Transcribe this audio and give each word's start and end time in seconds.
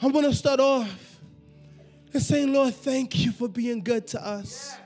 I 0.00 0.06
want 0.08 0.26
to 0.26 0.34
start 0.34 0.60
off 0.60 1.18
and 2.12 2.22
saying, 2.22 2.52
Lord, 2.52 2.74
thank 2.74 3.24
you 3.24 3.32
for 3.32 3.48
being 3.48 3.82
good 3.82 4.06
to 4.08 4.26
us. 4.26 4.76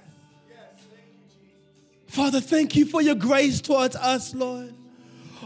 Father, 2.06 2.40
thank 2.40 2.74
you 2.74 2.86
for 2.86 3.02
your 3.02 3.14
grace 3.14 3.60
towards 3.60 3.94
us, 3.96 4.34
Lord. 4.34 4.74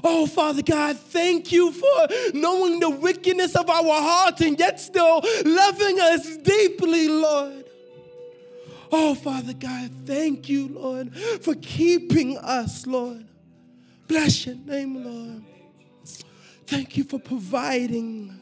Oh, 0.05 0.27
Father 0.27 0.63
God, 0.63 0.97
thank 0.97 1.53
you 1.53 1.73
for 1.73 2.09
knowing 2.35 2.81
the 2.81 2.91
wickedness 2.91 3.55
of 3.55 3.69
our 3.69 4.01
hearts 4.01 4.41
and 4.41 4.59
yet 4.59 4.81
still 4.81 5.23
loving 5.45 6.01
us 6.01 6.37
deeply, 6.39 7.09
Lord. 7.09 7.65
Oh, 8.91 9.15
Father 9.15 9.55
God, 9.55 9.91
thank 10.05 10.49
you, 10.49 10.69
Lord, 10.69 11.17
for 11.17 11.55
keeping 11.55 12.39
us, 12.39 12.87
Lord. 12.87 13.27
Bless 14.07 14.47
your 14.47 14.57
name, 14.57 15.05
Lord. 15.05 15.45
Thank 16.67 16.97
you 16.97 17.05
for 17.05 17.19
providing 17.19 18.39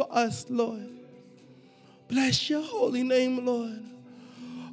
for 0.00 0.08
us, 0.16 0.46
Lord. 0.48 0.88
Bless 2.08 2.48
your 2.48 2.62
holy 2.62 3.02
name, 3.02 3.44
Lord. 3.44 3.84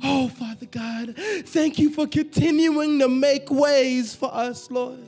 Oh, 0.02 0.30
Father 0.30 0.68
God, 0.68 1.16
thank 1.48 1.78
you 1.78 1.90
for 1.90 2.08
continuing 2.08 2.98
to 3.00 3.10
make 3.10 3.52
ways 3.52 4.16
for 4.16 4.34
us, 4.34 4.72
Lord. 4.72 5.04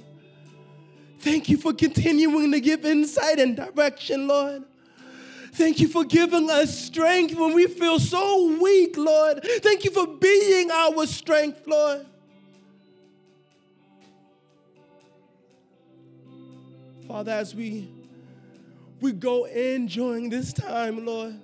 Thank 1.19 1.47
you 1.47 1.57
for 1.57 1.71
continuing 1.71 2.51
to 2.51 2.59
give 2.59 2.85
insight 2.85 3.39
and 3.39 3.55
direction, 3.55 4.27
Lord. 4.27 4.63
Thank 5.53 5.79
you 5.79 5.87
for 5.87 6.03
giving 6.03 6.49
us 6.49 6.77
strength 6.77 7.35
when 7.35 7.53
we 7.53 7.67
feel 7.67 7.99
so 7.99 8.57
weak, 8.61 8.97
Lord. 8.97 9.41
Thank 9.61 9.85
you 9.85 9.91
for 9.91 10.05
being 10.05 10.69
our 10.69 11.05
strength, 11.05 11.65
Lord. 11.65 12.05
Father, 17.07 17.31
as 17.31 17.55
we 17.55 17.98
we 19.01 19.11
go 19.11 19.45
in 19.45 19.87
during 19.87 20.29
this 20.29 20.53
time, 20.53 21.05
Lord, 21.05 21.35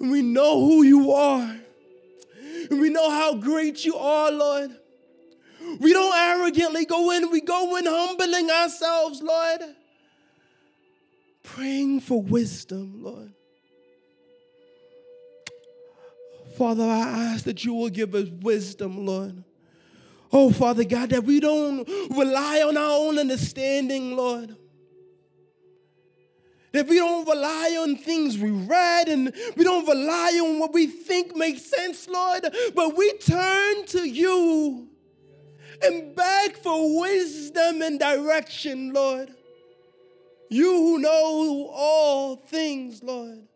we 0.00 0.22
know 0.22 0.64
who 0.64 0.82
you 0.82 1.12
are. 1.12 1.56
We 2.70 2.90
know 2.90 3.10
how 3.10 3.34
great 3.34 3.84
you 3.84 3.96
are, 3.96 4.30
Lord. 4.30 4.76
We 5.80 5.92
don't 5.92 6.14
arrogantly 6.16 6.84
go 6.84 7.10
in, 7.12 7.30
we 7.30 7.40
go 7.40 7.76
in 7.76 7.86
humbling 7.86 8.50
ourselves, 8.50 9.22
Lord. 9.22 9.60
Praying 11.42 12.00
for 12.00 12.22
wisdom, 12.22 13.02
Lord. 13.02 13.32
Father, 16.56 16.84
I 16.84 17.32
ask 17.34 17.44
that 17.44 17.64
you 17.64 17.74
will 17.74 17.90
give 17.90 18.14
us 18.14 18.28
wisdom, 18.28 19.04
Lord. 19.04 19.44
Oh, 20.32 20.50
Father 20.50 20.84
God, 20.84 21.10
that 21.10 21.24
we 21.24 21.38
don't 21.38 21.86
rely 22.10 22.62
on 22.62 22.76
our 22.76 22.98
own 22.98 23.18
understanding, 23.18 24.16
Lord. 24.16 24.56
That 26.76 26.88
we 26.88 26.96
don't 26.96 27.26
rely 27.26 27.74
on 27.80 27.96
things 27.96 28.36
we 28.36 28.50
read 28.50 29.08
and 29.08 29.32
we 29.56 29.64
don't 29.64 29.88
rely 29.88 30.38
on 30.44 30.58
what 30.58 30.74
we 30.74 30.86
think 30.86 31.34
makes 31.34 31.62
sense, 31.62 32.06
Lord, 32.06 32.46
but 32.74 32.94
we 32.94 33.16
turn 33.16 33.86
to 33.86 34.06
you 34.06 34.86
and 35.82 36.14
beg 36.14 36.58
for 36.58 37.00
wisdom 37.00 37.80
and 37.80 37.98
direction, 37.98 38.92
Lord. 38.92 39.30
You 40.50 40.70
who 40.70 40.98
know 40.98 41.70
all 41.72 42.36
things, 42.36 43.02
Lord. 43.02 43.48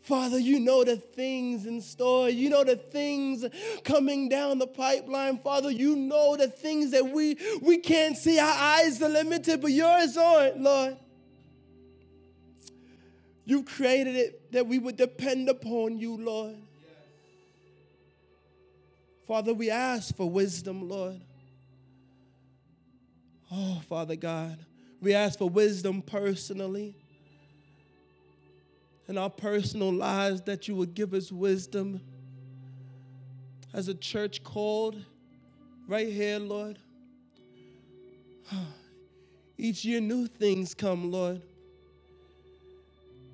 Father, 0.00 0.40
you 0.40 0.58
know 0.58 0.82
the 0.82 0.96
things 0.96 1.66
in 1.66 1.80
store. 1.82 2.30
You 2.30 2.50
know 2.50 2.64
the 2.64 2.74
things 2.74 3.44
coming 3.84 4.28
down 4.28 4.58
the 4.58 4.66
pipeline. 4.66 5.38
Father, 5.38 5.70
you 5.70 5.94
know 5.94 6.36
the 6.36 6.48
things 6.48 6.90
that 6.90 7.06
we, 7.06 7.38
we 7.62 7.78
can't 7.78 8.16
see. 8.16 8.40
Our 8.40 8.52
eyes 8.52 9.00
are 9.00 9.08
limited, 9.08 9.60
but 9.60 9.70
yours 9.70 10.16
aren't, 10.16 10.60
Lord. 10.60 10.96
You 13.44 13.64
created 13.64 14.16
it 14.16 14.52
that 14.52 14.66
we 14.66 14.78
would 14.78 14.96
depend 14.96 15.48
upon 15.48 15.98
you, 15.98 16.16
Lord. 16.16 16.56
Father, 19.26 19.54
we 19.54 19.70
ask 19.70 20.14
for 20.16 20.28
wisdom, 20.28 20.88
Lord. 20.88 21.20
Oh, 23.50 23.82
Father 23.88 24.16
God, 24.16 24.58
we 25.00 25.14
ask 25.14 25.38
for 25.38 25.48
wisdom 25.48 26.02
personally 26.02 26.96
in 29.08 29.18
our 29.18 29.30
personal 29.30 29.92
lives 29.92 30.42
that 30.42 30.68
you 30.68 30.74
would 30.76 30.94
give 30.94 31.12
us 31.12 31.32
wisdom 31.32 32.00
as 33.72 33.88
a 33.88 33.94
church 33.94 34.42
called 34.44 35.04
right 35.88 36.08
here, 36.08 36.38
Lord. 36.38 36.78
Each 39.58 39.84
year, 39.84 40.00
new 40.00 40.26
things 40.26 40.74
come, 40.74 41.10
Lord. 41.10 41.42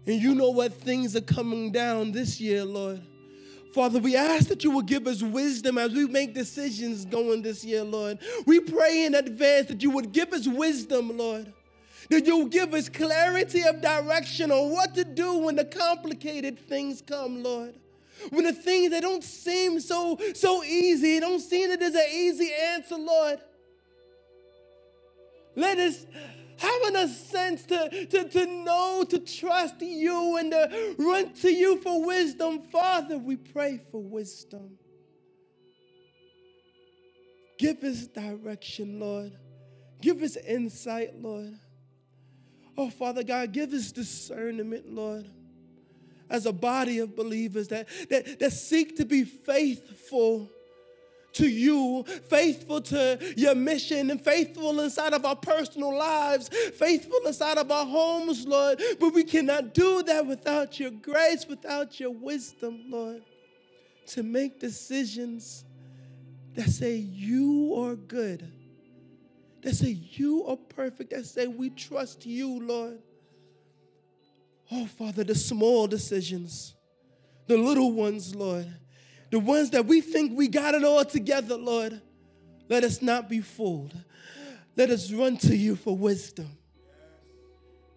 And 0.09 0.23
you 0.23 0.35
know 0.35 0.49
what 0.49 0.73
things 0.73 1.15
are 1.17 1.21
coming 1.21 1.71
down 1.71 2.13
this 2.13 2.41
year, 2.41 2.65
Lord. 2.65 3.03
Father, 3.75 3.99
we 3.99 4.17
ask 4.17 4.49
that 4.49 4.65
you 4.65 4.71
will 4.71 4.81
give 4.81 5.07
us 5.07 5.23
wisdom 5.23 5.77
as 5.77 5.93
we 5.93 6.07
make 6.07 6.33
decisions 6.33 7.05
going 7.05 7.43
this 7.43 7.63
year, 7.63 7.85
Lord. 7.85 8.19
We 8.47 8.59
pray 8.59 9.05
in 9.05 9.15
advance 9.15 9.69
that 9.69 9.83
you 9.83 9.91
would 9.91 10.13
give 10.13 10.33
us 10.33 10.49
wisdom, 10.49 11.15
Lord. 11.19 11.53
That 12.09 12.27
you'll 12.27 12.47
give 12.47 12.73
us 12.73 12.89
clarity 12.89 13.63
of 13.65 13.83
direction 13.83 14.51
on 14.51 14.71
what 14.71 14.95
to 14.95 15.05
do 15.05 15.41
when 15.41 15.57
the 15.57 15.67
complicated 15.67 16.59
things 16.59 17.03
come, 17.03 17.43
Lord. 17.43 17.75
When 18.31 18.47
the 18.47 18.55
things 18.55 18.93
that 18.93 19.03
don't 19.03 19.23
seem 19.23 19.79
so 19.79 20.19
so 20.35 20.65
easy, 20.65 21.21
don't 21.21 21.41
seem 21.41 21.69
that 21.69 21.81
there's 21.81 21.95
an 21.95 22.09
easy 22.11 22.51
answer, 22.73 22.97
Lord. 22.97 23.41
Let 25.55 25.77
us 25.79 26.07
having 26.59 26.97
a 26.97 27.09
sense 27.09 27.65
to, 27.65 28.07
to, 28.07 28.29
to 28.29 28.47
know, 28.47 29.05
to 29.09 29.19
trust 29.19 29.81
you, 29.81 30.37
and 30.37 30.51
to 30.51 30.95
run 30.99 31.33
to 31.35 31.51
you 31.51 31.81
for 31.81 32.05
wisdom. 32.05 32.63
Father, 32.71 33.19
we 33.19 33.37
pray 33.37 33.81
for 33.91 34.03
wisdom. 34.03 34.79
Give 37.59 37.83
us 37.83 38.07
direction, 38.07 39.01
Lord. 39.01 39.33
Give 40.01 40.23
us 40.23 40.37
insight, 40.37 41.21
Lord. 41.21 41.59
Oh, 42.77 42.91
Father 42.91 43.25
God, 43.25 43.53
give 43.53 43.73
us 43.73 43.91
discernment, 43.91 44.95
Lord, 44.95 45.29
as 46.31 46.47
a 46.47 46.53
body 46.53 47.01
of 47.01 47.17
believers 47.17 47.69
that, 47.69 47.89
that, 48.09 48.39
that 48.39 48.53
seek 48.53 48.97
to 48.99 49.05
be 49.05 49.25
faithful 49.25 50.49
to 51.35 51.49
you, 51.49 52.05
faithful 52.29 52.81
to 52.81 53.19
your 53.37 53.55
mission, 53.55 54.11
and 54.11 54.21
faithful 54.23 54.81
inside 54.81 55.13
of 55.13 55.25
our 55.25 55.37
personal 55.37 55.97
lives, 55.97 56.49
faithful 56.75 57.21
inside 57.27 57.59
of 57.59 57.71
our 57.71 57.87
homes, 57.87 58.47
Lord. 58.47 58.81
But 58.99 59.15
we 59.15 59.25
cannot 59.25 59.75
do 59.75 60.03
that 60.05 60.27
without 60.27 60.81
your 60.81 60.91
grace, 60.91 61.47
without 61.47 62.01
your 62.01 62.11
wisdom, 62.11 62.85
Lord, 62.89 63.23
to 64.09 64.23
make 64.23 64.59
decisions 64.59 65.65
that 66.55 66.71
say 66.71 66.97
you 66.97 67.75
are 67.79 67.95
good, 67.95 68.51
that 69.63 69.75
say 69.75 69.99
you 70.13 70.45
are 70.47 70.57
perfect, 70.57 71.11
that 71.11 71.27
say 71.27 71.47
we 71.47 71.71
trust 71.71 72.27
you, 72.27 72.61
Lord. 72.61 72.99
Oh, 74.71 74.87
Father, 74.87 75.25
the 75.25 75.35
small 75.35 75.87
decisions, 75.87 76.75
the 77.47 77.57
little 77.57 77.93
ones, 77.93 78.35
Lord 78.35 78.69
the 79.31 79.39
ones 79.39 79.71
that 79.71 79.87
we 79.87 80.01
think 80.01 80.37
we 80.37 80.49
got 80.49 80.75
it 80.75 80.85
all 80.85 81.05
together, 81.05 81.57
Lord, 81.57 82.01
let 82.69 82.85
us 82.85 83.03
not 83.03 83.29
be 83.29 83.41
fooled. 83.41 83.95
Let 84.77 84.91
us 84.91 85.13
run 85.13 85.37
to 85.39 85.57
you 85.57 85.77
for 85.77 85.97
wisdom. 85.97 86.57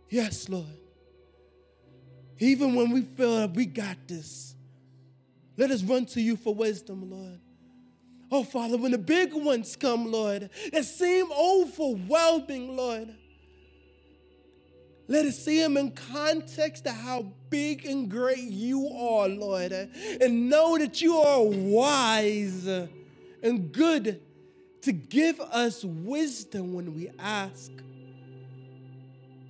Yes, 0.09 0.49
Lord. 0.49 0.65
Even 2.39 2.75
when 2.75 2.91
we 2.91 3.01
feel 3.01 3.37
that 3.37 3.53
we 3.53 3.65
got 3.65 3.97
this, 4.07 4.55
let 5.57 5.69
us 5.69 5.83
run 5.83 6.05
to 6.07 6.21
you 6.21 6.35
for 6.35 6.55
wisdom, 6.55 7.09
Lord. 7.09 7.39
Oh, 8.31 8.43
Father, 8.43 8.77
when 8.77 8.91
the 8.91 8.97
big 8.97 9.33
ones 9.33 9.75
come, 9.75 10.11
Lord, 10.11 10.49
that 10.71 10.85
seem 10.85 11.31
overwhelming, 11.31 12.75
Lord, 12.75 13.13
let 15.11 15.25
us 15.25 15.37
see 15.37 15.61
him 15.61 15.75
in 15.75 15.91
context 15.91 16.87
of 16.87 16.93
how 16.93 17.25
big 17.49 17.85
and 17.85 18.09
great 18.09 18.45
you 18.45 18.87
are, 18.87 19.27
Lord. 19.27 19.73
And 19.73 20.49
know 20.49 20.77
that 20.77 21.01
you 21.01 21.17
are 21.17 21.43
wise 21.43 22.65
and 22.65 23.73
good 23.73 24.21
to 24.83 24.91
give 24.93 25.41
us 25.41 25.83
wisdom 25.83 26.73
when 26.73 26.95
we 26.95 27.09
ask. 27.19 27.71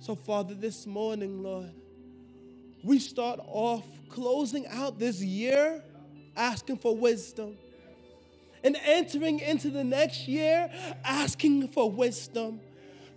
So, 0.00 0.16
Father, 0.16 0.54
this 0.54 0.84
morning, 0.84 1.44
Lord, 1.44 1.70
we 2.82 2.98
start 2.98 3.38
off 3.46 3.84
closing 4.08 4.66
out 4.66 4.98
this 4.98 5.22
year 5.22 5.80
asking 6.36 6.78
for 6.78 6.96
wisdom 6.96 7.56
and 8.64 8.76
entering 8.84 9.38
into 9.38 9.70
the 9.70 9.84
next 9.84 10.26
year 10.26 10.68
asking 11.04 11.68
for 11.68 11.88
wisdom 11.88 12.60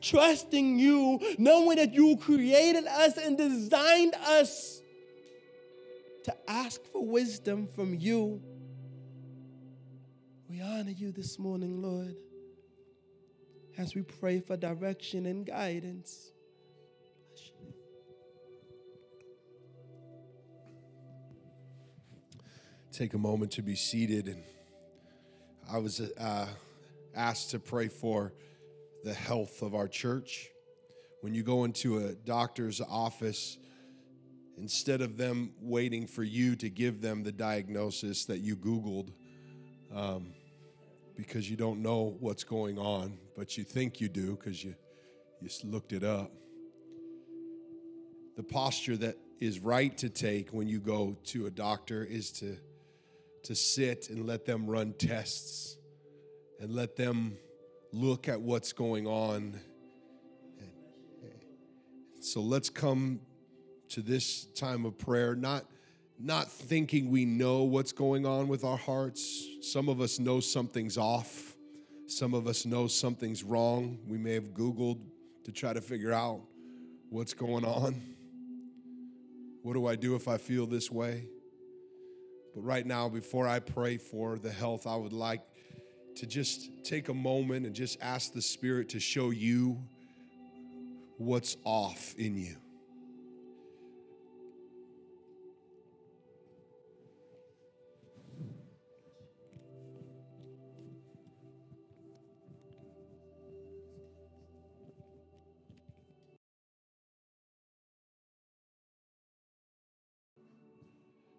trusting 0.06 0.78
you, 0.78 1.20
knowing 1.38 1.78
that 1.78 1.94
you 1.94 2.18
created 2.18 2.86
us 2.86 3.18
and 3.18 3.38
designed 3.38 4.14
us 4.16 4.82
to 6.24 6.36
ask 6.48 6.84
for 6.92 7.06
wisdom 7.06 7.68
from 7.68 7.94
you. 7.94 8.42
We 10.50 10.62
honor 10.62 10.92
you 10.92 11.12
this 11.12 11.40
morning, 11.40 11.82
Lord, 11.82 12.16
as 13.78 13.96
we 13.96 14.04
pray 14.04 14.40
for 14.40 14.56
direction 14.56 15.26
and 15.26 15.46
guidance. 15.46 16.32
Take 22.92 23.14
a 23.14 23.18
moment 23.18 23.52
to 23.54 23.62
be 23.62 23.76
seated. 23.76 24.28
And 24.28 24.42
I 25.70 25.80
was 25.80 26.00
uh, 26.00 26.48
asked 27.14 27.52
to 27.52 27.60
pray 27.60 27.90
for 27.90 28.32
the 29.06 29.14
health 29.14 29.62
of 29.62 29.76
our 29.76 29.88
church. 29.88 30.50
When 31.22 31.36
you 31.36 31.44
go 31.44 31.64
into 31.64 32.00
a 32.00 32.14
doctor's 32.14 32.82
office, 32.82 33.58
instead 34.58 35.02
of 35.02 35.16
them 35.16 35.54
waiting 35.62 36.08
for 36.08 36.24
you 36.24 36.56
to 36.56 36.70
give 36.72 37.02
them 37.02 37.22
the 37.24 37.32
diagnosis 37.32 38.26
that 38.26 38.40
you 38.40 38.56
Googled, 38.56 39.12
um, 39.94 40.34
because 41.16 41.48
you 41.48 41.56
don't 41.56 41.84
know 41.84 42.18
what's 42.20 42.44
going 42.44 42.80
on, 42.80 43.20
but 43.38 43.60
you 43.60 43.64
think 43.64 44.02
you 44.02 44.10
do 44.10 44.36
because 44.36 44.64
you, 44.64 44.74
you 45.40 45.50
looked 45.64 45.94
it 45.94 46.04
up. 46.04 46.32
The 48.38 48.44
posture 48.44 48.98
that 48.98 49.18
is 49.40 49.60
right 49.60 49.96
to 50.00 50.10
take 50.10 50.50
when 50.50 50.68
you 50.68 50.80
go 50.80 51.16
to 51.26 51.46
a 51.46 51.52
doctor 51.52 52.04
is 52.04 52.32
to, 52.40 52.58
to 53.44 53.54
sit 53.56 54.10
and 54.10 54.26
let 54.26 54.46
them 54.46 54.66
run 54.66 54.94
tests 54.94 55.78
and 56.60 56.72
let 56.74 56.96
them 56.96 57.38
look 57.96 58.28
at 58.28 58.42
what's 58.42 58.74
going 58.74 59.08
on. 59.08 59.60
So 62.20 62.42
let's 62.42 62.70
come 62.70 63.22
to 63.90 64.02
this 64.02 64.46
time 64.48 64.86
of 64.86 64.98
prayer, 64.98 65.36
not, 65.36 65.66
not 66.20 66.52
thinking 66.52 67.10
we 67.10 67.24
know 67.24 67.64
what's 67.64 67.94
going 67.94 68.26
on 68.26 68.48
with 68.48 68.64
our 68.64 68.78
hearts. 68.78 69.46
Some 69.62 69.88
of 69.88 70.02
us 70.02 70.20
know 70.20 70.40
something's 70.40 70.98
off, 70.98 71.56
some 72.08 72.34
of 72.34 72.48
us 72.48 72.66
know 72.66 72.88
something's 72.88 73.44
wrong. 73.44 74.00
We 74.08 74.18
may 74.18 74.34
have 74.34 74.50
Googled 74.50 75.00
to 75.46 75.52
try 75.52 75.72
to 75.72 75.82
figure 75.82 76.12
out 76.12 76.42
what's 77.10 77.34
going 77.34 77.64
on. 77.64 78.02
What 79.62 79.74
do 79.74 79.88
I 79.88 79.96
do 79.96 80.16
if 80.16 80.28
I 80.28 80.38
feel 80.38 80.66
this 80.66 80.92
way? 80.92 81.28
But 82.54 82.62
right 82.62 82.86
now, 82.86 83.08
before 83.08 83.48
I 83.48 83.60
pray 83.60 83.98
for 83.98 84.38
the 84.38 84.52
health, 84.52 84.86
I 84.86 84.96
would 84.96 85.14
like 85.14 85.42
to 86.18 86.26
just 86.26 86.70
take 86.84 87.10
a 87.10 87.14
moment 87.14 87.66
and 87.66 87.76
just 87.76 87.98
ask 88.02 88.34
the 88.34 88.42
Spirit 88.42 88.90
to 88.90 89.00
show 89.00 89.32
you 89.32 89.82
what's 91.18 91.58
off 91.64 92.16
in 92.18 92.38
you. 92.38 92.56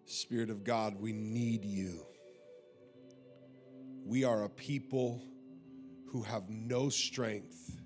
Spirit 0.05 0.49
of 0.49 0.63
God, 0.63 0.99
we 0.99 1.13
need 1.13 1.63
you. 1.63 2.05
We 4.07 4.23
are 4.23 4.45
a 4.45 4.49
people 4.49 5.21
who 6.11 6.21
have 6.21 6.49
no 6.49 6.87
strength 6.87 7.77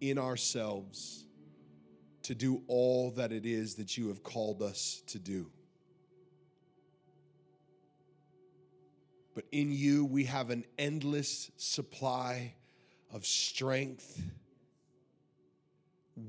in 0.00 0.16
ourselves 0.16 1.26
to 2.22 2.34
do 2.34 2.62
all 2.68 3.10
that 3.10 3.32
it 3.32 3.44
is 3.44 3.74
that 3.74 3.98
you 3.98 4.08
have 4.08 4.22
called 4.22 4.62
us 4.62 5.02
to 5.08 5.18
do. 5.18 5.50
But 9.34 9.44
in 9.52 9.70
you, 9.70 10.06
we 10.06 10.24
have 10.24 10.48
an 10.48 10.64
endless 10.78 11.50
supply 11.58 12.54
of 13.12 13.26
strength 13.26 14.22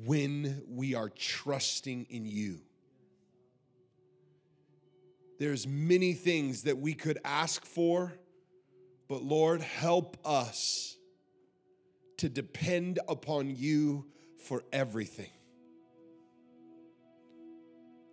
when 0.04 0.64
we 0.68 0.96
are 0.96 1.08
trusting 1.08 2.08
in 2.10 2.26
you. 2.26 2.60
There's 5.40 5.66
many 5.66 6.12
things 6.12 6.64
that 6.64 6.78
we 6.78 6.94
could 6.94 7.20
ask 7.24 7.64
for, 7.64 8.12
but 9.10 9.24
Lord, 9.24 9.62
help 9.62 10.18
us 10.24 10.96
to 12.18 12.30
depend 12.30 13.00
upon 13.10 13.56
you 13.56 14.06
for 14.46 14.64
everything. 14.72 15.32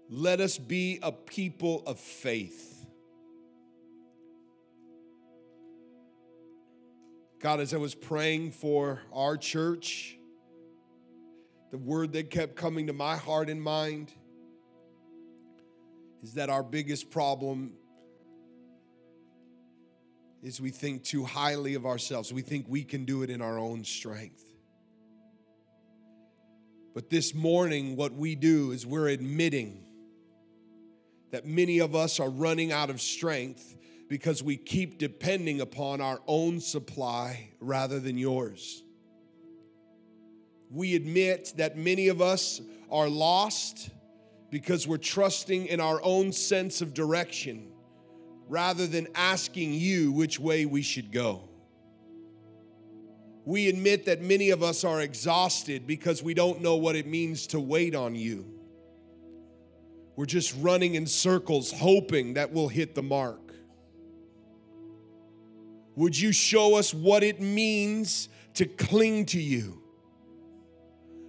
Let 0.08 0.40
us 0.40 0.56
be 0.56 0.98
a 1.02 1.12
people 1.12 1.82
of 1.86 2.00
faith. 2.00 2.72
God, 7.40 7.60
as 7.60 7.74
I 7.74 7.76
was 7.76 7.94
praying 7.94 8.52
for 8.52 9.02
our 9.12 9.36
church, 9.36 10.16
the 11.70 11.78
word 11.78 12.12
that 12.14 12.30
kept 12.30 12.56
coming 12.56 12.86
to 12.86 12.94
my 12.94 13.16
heart 13.16 13.50
and 13.50 13.60
mind 13.60 14.12
is 16.22 16.34
that 16.34 16.48
our 16.48 16.62
biggest 16.62 17.10
problem 17.10 17.74
is 20.46 20.60
we 20.60 20.70
think 20.70 21.02
too 21.02 21.24
highly 21.24 21.74
of 21.74 21.84
ourselves. 21.84 22.32
We 22.32 22.40
think 22.40 22.66
we 22.68 22.84
can 22.84 23.04
do 23.04 23.22
it 23.22 23.30
in 23.30 23.42
our 23.42 23.58
own 23.58 23.82
strength. 23.82 24.44
But 26.94 27.10
this 27.10 27.34
morning, 27.34 27.96
what 27.96 28.12
we 28.12 28.36
do 28.36 28.70
is 28.70 28.86
we're 28.86 29.08
admitting 29.08 29.84
that 31.32 31.46
many 31.46 31.80
of 31.80 31.96
us 31.96 32.20
are 32.20 32.30
running 32.30 32.70
out 32.70 32.90
of 32.90 33.00
strength 33.00 33.76
because 34.08 34.40
we 34.40 34.56
keep 34.56 34.98
depending 34.98 35.60
upon 35.60 36.00
our 36.00 36.20
own 36.28 36.60
supply 36.60 37.50
rather 37.58 37.98
than 37.98 38.16
yours. 38.16 38.84
We 40.70 40.94
admit 40.94 41.54
that 41.56 41.76
many 41.76 42.06
of 42.06 42.22
us 42.22 42.60
are 42.88 43.08
lost 43.08 43.90
because 44.50 44.86
we're 44.86 44.96
trusting 44.96 45.66
in 45.66 45.80
our 45.80 46.00
own 46.04 46.30
sense 46.30 46.82
of 46.82 46.94
direction 46.94 47.72
rather 48.48 48.86
than 48.86 49.08
asking 49.14 49.74
you 49.74 50.12
which 50.12 50.38
way 50.38 50.66
we 50.66 50.82
should 50.82 51.12
go. 51.12 51.48
We 53.44 53.68
admit 53.68 54.06
that 54.06 54.22
many 54.22 54.50
of 54.50 54.62
us 54.62 54.82
are 54.82 55.00
exhausted 55.00 55.86
because 55.86 56.22
we 56.22 56.34
don't 56.34 56.62
know 56.62 56.76
what 56.76 56.96
it 56.96 57.06
means 57.06 57.46
to 57.48 57.60
wait 57.60 57.94
on 57.94 58.14
you. 58.14 58.44
We're 60.16 60.26
just 60.26 60.54
running 60.58 60.94
in 60.94 61.06
circles 61.06 61.70
hoping 61.70 62.34
that 62.34 62.52
we'll 62.52 62.68
hit 62.68 62.94
the 62.94 63.02
mark. 63.02 63.54
Would 65.94 66.18
you 66.18 66.32
show 66.32 66.76
us 66.76 66.92
what 66.92 67.22
it 67.22 67.40
means 67.40 68.28
to 68.54 68.66
cling 68.66 69.26
to 69.26 69.40
you? 69.40 69.82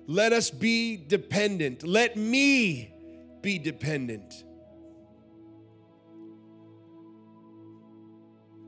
Let 0.08 0.34
us 0.34 0.50
be 0.50 0.98
dependent. 0.98 1.86
Let 1.86 2.16
me 2.16 2.94
be 3.42 3.60
dependent. 3.60 4.44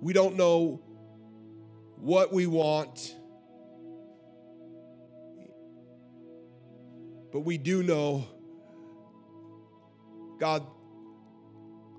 We 0.02 0.14
don't 0.14 0.36
know 0.38 0.82
what 1.98 2.32
we 2.32 2.48
want, 2.48 3.16
but 7.34 7.42
we 7.42 7.58
do 7.58 7.84
know, 7.84 8.26
God, 10.40 10.66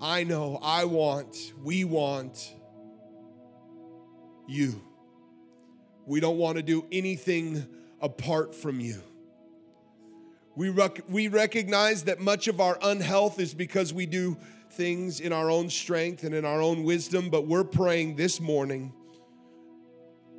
I 0.01 0.23
know, 0.23 0.57
I 0.63 0.85
want, 0.85 1.53
we 1.63 1.83
want 1.83 2.53
you. 4.47 4.81
We 6.07 6.19
don't 6.19 6.37
want 6.37 6.57
to 6.57 6.63
do 6.63 6.85
anything 6.91 7.67
apart 8.01 8.55
from 8.55 8.79
you. 8.79 9.01
We, 10.55 10.69
rec- 10.69 11.03
we 11.07 11.27
recognize 11.29 12.03
that 12.03 12.19
much 12.19 12.47
of 12.47 12.59
our 12.59 12.77
unhealth 12.81 13.39
is 13.39 13.53
because 13.53 13.93
we 13.93 14.05
do 14.05 14.37
things 14.71 15.19
in 15.19 15.31
our 15.31 15.49
own 15.49 15.69
strength 15.69 16.23
and 16.23 16.35
in 16.35 16.45
our 16.45 16.61
own 16.61 16.83
wisdom, 16.83 17.29
but 17.29 17.47
we're 17.47 17.63
praying 17.63 18.15
this 18.15 18.39
morning 18.41 18.93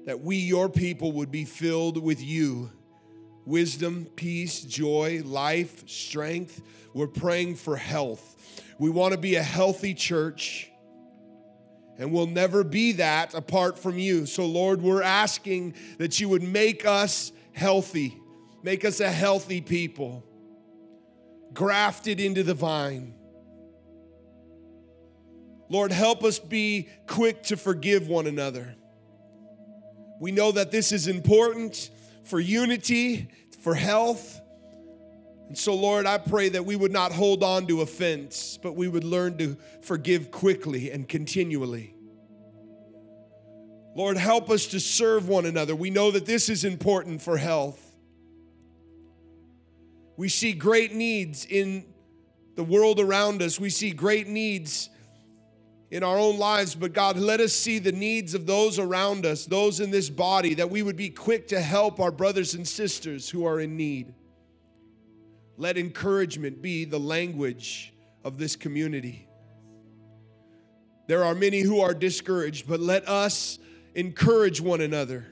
that 0.04 0.20
we, 0.20 0.36
your 0.36 0.68
people, 0.68 1.12
would 1.12 1.30
be 1.30 1.44
filled 1.44 2.02
with 2.02 2.22
you 2.22 2.70
wisdom, 3.44 4.06
peace, 4.16 4.60
joy, 4.60 5.20
life, 5.24 5.88
strength. 5.88 6.62
We're 6.94 7.08
praying 7.08 7.56
for 7.56 7.76
health. 7.76 8.62
We 8.78 8.90
want 8.90 9.12
to 9.12 9.18
be 9.18 9.34
a 9.34 9.42
healthy 9.42 9.94
church, 9.94 10.70
and 11.98 12.12
we'll 12.12 12.26
never 12.26 12.62
be 12.64 12.92
that 12.92 13.34
apart 13.34 13.78
from 13.78 13.98
you. 13.98 14.26
So, 14.26 14.46
Lord, 14.46 14.82
we're 14.82 15.02
asking 15.02 15.74
that 15.98 16.20
you 16.20 16.28
would 16.28 16.42
make 16.42 16.84
us 16.86 17.32
healthy 17.52 18.21
Make 18.62 18.84
us 18.84 19.00
a 19.00 19.10
healthy 19.10 19.60
people, 19.60 20.24
grafted 21.52 22.20
into 22.20 22.42
the 22.42 22.54
vine. 22.54 23.14
Lord, 25.68 25.90
help 25.90 26.22
us 26.22 26.38
be 26.38 26.88
quick 27.06 27.44
to 27.44 27.56
forgive 27.56 28.06
one 28.06 28.26
another. 28.26 28.74
We 30.20 30.30
know 30.30 30.52
that 30.52 30.70
this 30.70 30.92
is 30.92 31.08
important 31.08 31.90
for 32.24 32.38
unity, 32.38 33.28
for 33.62 33.74
health. 33.74 34.40
And 35.48 35.58
so, 35.58 35.74
Lord, 35.74 36.06
I 36.06 36.18
pray 36.18 36.50
that 36.50 36.64
we 36.64 36.76
would 36.76 36.92
not 36.92 37.10
hold 37.12 37.42
on 37.42 37.66
to 37.66 37.80
offense, 37.80 38.58
but 38.62 38.76
we 38.76 38.86
would 38.86 39.02
learn 39.02 39.38
to 39.38 39.56
forgive 39.80 40.30
quickly 40.30 40.90
and 40.90 41.08
continually. 41.08 41.94
Lord, 43.96 44.16
help 44.16 44.48
us 44.50 44.66
to 44.68 44.80
serve 44.80 45.28
one 45.28 45.44
another. 45.44 45.74
We 45.74 45.90
know 45.90 46.10
that 46.12 46.26
this 46.26 46.48
is 46.48 46.64
important 46.64 47.20
for 47.20 47.36
health. 47.36 47.91
We 50.16 50.28
see 50.28 50.52
great 50.52 50.94
needs 50.94 51.44
in 51.46 51.84
the 52.54 52.64
world 52.64 53.00
around 53.00 53.42
us. 53.42 53.58
We 53.58 53.70
see 53.70 53.90
great 53.90 54.28
needs 54.28 54.90
in 55.90 56.02
our 56.02 56.18
own 56.18 56.38
lives, 56.38 56.74
but 56.74 56.94
God, 56.94 57.18
let 57.18 57.40
us 57.40 57.52
see 57.52 57.78
the 57.78 57.92
needs 57.92 58.34
of 58.34 58.46
those 58.46 58.78
around 58.78 59.26
us, 59.26 59.44
those 59.44 59.78
in 59.78 59.90
this 59.90 60.08
body, 60.08 60.54
that 60.54 60.70
we 60.70 60.82
would 60.82 60.96
be 60.96 61.10
quick 61.10 61.48
to 61.48 61.60
help 61.60 62.00
our 62.00 62.10
brothers 62.10 62.54
and 62.54 62.66
sisters 62.66 63.28
who 63.28 63.46
are 63.46 63.60
in 63.60 63.76
need. 63.76 64.14
Let 65.58 65.76
encouragement 65.76 66.62
be 66.62 66.86
the 66.86 66.98
language 66.98 67.92
of 68.24 68.38
this 68.38 68.56
community. 68.56 69.28
There 71.08 71.24
are 71.24 71.34
many 71.34 71.60
who 71.60 71.80
are 71.80 71.92
discouraged, 71.92 72.66
but 72.66 72.80
let 72.80 73.06
us 73.06 73.58
encourage 73.94 74.62
one 74.62 74.80
another. 74.80 75.26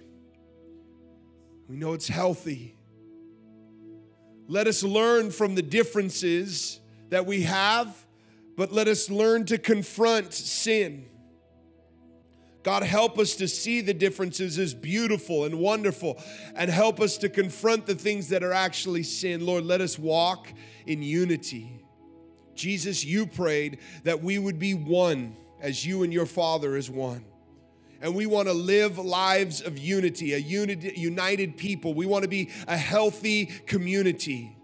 We 1.69 1.77
know 1.77 1.95
it's 1.95 2.09
healthy. 2.09 2.77
Let 4.51 4.67
us 4.67 4.83
learn 4.83 5.31
from 5.31 5.55
the 5.55 5.63
differences 5.63 6.81
that 7.09 7.25
we 7.25 7.43
have 7.43 7.97
but 8.61 8.73
let 8.73 8.89
us 8.89 9.09
learn 9.09 9.47
to 9.47 9.57
confront 9.57 10.35
sin. 10.35 11.07
God, 12.63 12.83
help 12.83 13.19
us 13.19 13.37
to 13.37 13.49
see 13.49 13.81
the 13.81 13.95
differences 13.95 14.59
as 14.59 14.75
beautiful 14.75 15.47
and 15.47 15.59
wonderful, 15.59 16.23
and 16.55 16.71
help 16.71 17.01
us 17.01 17.17
to 17.19 17.31
confront 17.31 17.87
the 17.87 17.95
things 17.95 18.29
that 18.29 18.43
are 18.43 18.53
actually 18.53 19.03
sin. 19.03 19.47
Lord, 19.47 19.65
let 19.65 19.81
us 19.81 19.99
walk 19.99 20.53
in 20.85 21.03
unity. 21.03 21.83
Jesus, 22.55 23.03
you 23.03 23.27
prayed 23.27 23.79
that 24.05 24.23
we 24.23 24.39
would 24.39 24.59
be 24.59 24.75
one 24.75 25.39
as 25.63 25.87
you 25.87 26.03
and 26.03 26.13
your 26.13 26.27
Father 26.27 26.77
is 26.77 26.91
one. 26.91 27.25
And 28.01 28.15
we 28.15 28.25
want 28.27 28.49
to 28.49 28.55
live 28.55 28.99
lives 28.99 29.61
of 29.61 29.77
unity, 29.77 30.33
a 30.33 30.39
unity, 30.39 30.95
united 30.97 31.57
people. 31.57 31.93
We 31.93 32.07
want 32.07 32.23
to 32.23 32.29
be 32.29 32.51
a 32.67 32.77
healthy 32.77 33.47
community. 33.47 34.57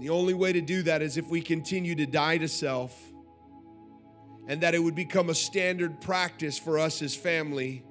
The 0.00 0.10
only 0.10 0.34
way 0.34 0.52
to 0.52 0.60
do 0.60 0.82
that 0.82 1.02
is 1.02 1.16
if 1.16 1.28
we 1.28 1.40
continue 1.42 1.94
to 1.96 2.06
die 2.06 2.38
to 2.38 2.48
self 2.48 2.98
and 4.48 4.62
that 4.62 4.74
it 4.74 4.78
would 4.78 4.94
become 4.94 5.28
a 5.28 5.34
standard 5.34 6.00
practice 6.00 6.58
for 6.58 6.78
us 6.78 7.02
as 7.02 7.14
family 7.14 7.84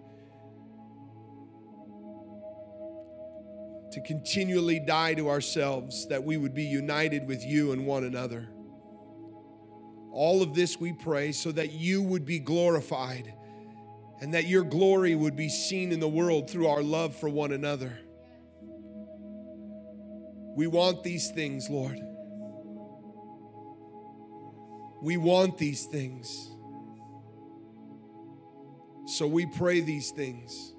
to 3.91 4.01
continually 4.01 4.79
die 4.79 5.13
to 5.13 5.29
ourselves, 5.29 6.07
that 6.07 6.23
we 6.23 6.37
would 6.37 6.53
be 6.53 6.63
united 6.63 7.27
with 7.27 7.45
you 7.45 7.71
and 7.71 7.85
one 7.85 8.03
another. 8.03 8.49
All 10.15 10.41
of 10.41 10.55
this 10.55 10.79
we 10.79 10.93
pray 10.93 11.33
so 11.33 11.51
that 11.51 11.73
you 11.73 12.01
would 12.01 12.25
be 12.25 12.39
glorified 12.39 13.33
and 14.21 14.33
that 14.33 14.47
your 14.47 14.63
glory 14.63 15.13
would 15.13 15.35
be 15.35 15.49
seen 15.49 15.91
in 15.91 15.99
the 15.99 16.07
world 16.07 16.49
through 16.49 16.67
our 16.67 16.81
love 16.81 17.13
for 17.13 17.27
one 17.27 17.51
another. 17.51 17.99
We 20.55 20.67
want 20.67 21.03
these 21.03 21.31
things, 21.31 21.69
Lord. 21.69 21.99
We 25.01 25.17
want 25.17 25.57
these 25.57 25.83
things. 25.83 26.49
So 29.07 29.27
we 29.27 29.45
pray 29.47 29.81
these 29.81 30.11
things. 30.11 30.73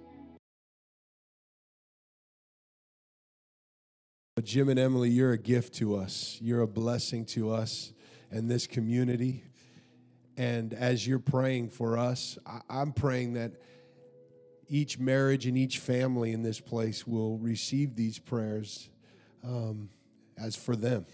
But 4.35 4.47
Jim 4.47 4.71
and 4.71 4.79
Emily, 4.79 5.11
you're 5.11 5.33
a 5.33 5.39
gift 5.39 5.75
to 5.75 5.97
us. 5.97 6.39
You're 6.41 6.63
a 6.63 6.67
blessing 6.67 7.27
to 7.27 7.53
us 7.53 7.93
and 8.31 8.51
this 8.51 8.67
community. 8.67 9.45
And 10.37 10.75
as 10.75 11.07
you're 11.07 11.19
praying 11.19 11.71
for 11.71 11.97
us, 11.97 12.39
I'm 12.69 12.93
praying 12.93 13.35
that 13.35 13.53
each 14.69 14.99
marriage 14.99 15.47
and 15.47 15.57
each 15.57 15.79
family 15.79 16.33
in 16.33 16.43
this 16.43 16.61
place 16.61 17.07
will 17.07 17.39
receive 17.39 17.95
these 17.95 18.19
prayers 18.19 18.91
um, 19.45 19.89
as 20.37 20.57
for 20.57 20.77
them 20.77 21.07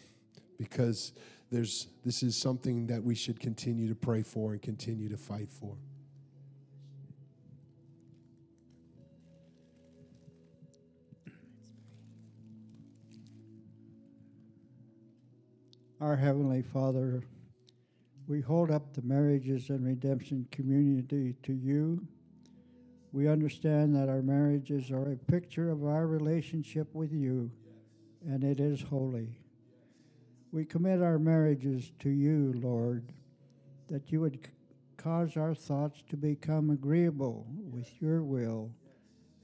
because 0.58 1.12
there's, 1.50 1.88
this 2.04 2.22
is 2.22 2.36
something 2.36 2.86
that 2.86 3.02
we 3.02 3.14
should 3.14 3.38
continue 3.38 3.88
to 3.88 3.94
pray 3.94 4.22
for 4.22 4.52
and 4.52 4.62
continue 4.62 5.08
to 5.08 5.18
fight 5.18 5.50
for. 5.50 5.76
Our 16.02 16.16
Heavenly 16.16 16.62
Father, 16.62 17.22
we 18.26 18.40
hold 18.40 18.72
up 18.72 18.92
the 18.92 19.02
marriages 19.02 19.70
and 19.70 19.86
redemption 19.86 20.48
community 20.50 21.36
to 21.44 21.52
you. 21.52 22.04
We 23.12 23.28
understand 23.28 23.94
that 23.94 24.08
our 24.08 24.20
marriages 24.20 24.90
are 24.90 25.12
a 25.12 25.30
picture 25.30 25.70
of 25.70 25.84
our 25.84 26.08
relationship 26.08 26.92
with 26.92 27.12
you 27.12 27.52
and 28.26 28.42
it 28.42 28.58
is 28.58 28.82
holy. 28.82 29.38
We 30.50 30.64
commit 30.64 31.00
our 31.00 31.20
marriages 31.20 31.92
to 32.00 32.10
you, 32.10 32.52
Lord, 32.56 33.12
that 33.86 34.10
you 34.10 34.22
would 34.22 34.48
cause 34.96 35.36
our 35.36 35.54
thoughts 35.54 36.02
to 36.08 36.16
become 36.16 36.70
agreeable 36.70 37.46
with 37.70 38.02
your 38.02 38.24
will, 38.24 38.72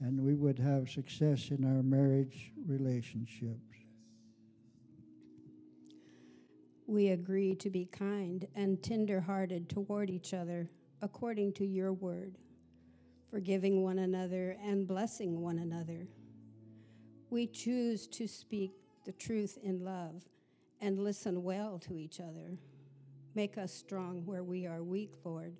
and 0.01 0.19
we 0.19 0.35
would 0.35 0.59
have 0.59 0.89
success 0.89 1.51
in 1.51 1.63
our 1.63 1.81
marriage 1.83 2.51
relationships. 2.67 3.68
We 6.89 7.09
agree 7.09 7.55
to 7.55 7.69
be 7.69 7.85
kind 7.85 8.47
and 8.55 8.81
tender 8.81 9.21
hearted 9.21 9.69
toward 9.69 10.09
each 10.09 10.33
other 10.33 10.69
according 11.01 11.53
to 11.53 11.65
your 11.65 11.93
word, 11.93 12.37
forgiving 13.29 13.83
one 13.83 13.99
another 13.99 14.57
and 14.63 14.87
blessing 14.87 15.39
one 15.41 15.59
another 15.59 16.07
we 17.29 17.45
choose 17.45 18.07
to 18.07 18.27
speak 18.27 18.73
the 19.05 19.11
truth 19.11 19.57
in 19.61 19.83
love 19.83 20.23
and 20.81 20.99
listen 20.99 21.43
well 21.43 21.77
to 21.79 21.97
each 21.97 22.19
other. 22.19 22.57
Make 23.35 23.57
us 23.57 23.71
strong 23.71 24.25
where 24.25 24.43
we 24.43 24.65
are 24.65 24.83
weak, 24.83 25.13
Lord. 25.23 25.55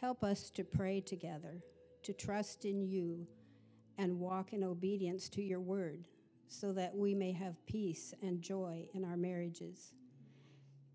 Help 0.00 0.24
us 0.24 0.50
to 0.50 0.64
pray 0.64 1.00
together, 1.00 1.62
to 2.02 2.12
trust 2.12 2.64
in 2.64 2.82
you, 2.82 3.26
and 3.98 4.18
walk 4.18 4.52
in 4.52 4.64
obedience 4.64 5.28
to 5.28 5.42
your 5.42 5.60
word, 5.60 6.08
so 6.48 6.72
that 6.72 6.96
we 6.96 7.14
may 7.14 7.32
have 7.32 7.64
peace 7.66 8.14
and 8.22 8.40
joy 8.40 8.86
in 8.94 9.04
our 9.04 9.16
marriages. 9.16 9.92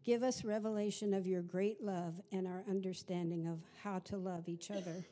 Give 0.07 0.23
us 0.23 0.45
revelation 0.45 1.13
of 1.13 1.27
your 1.27 1.41
great 1.41 1.83
love 1.83 2.13
and 2.31 2.47
our 2.47 2.63
understanding 2.69 3.45
of 3.45 3.59
how 3.83 3.99
to 4.05 4.15
love 4.15 4.47
each 4.47 4.71
other. 4.71 5.05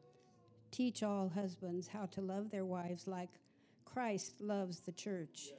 Teach 0.72 1.04
all 1.04 1.28
husbands 1.28 1.86
how 1.86 2.06
to 2.06 2.20
love 2.20 2.50
their 2.50 2.64
wives 2.64 3.06
like 3.06 3.28
Christ 3.84 4.40
loves 4.40 4.80
the 4.80 4.90
church, 4.90 5.50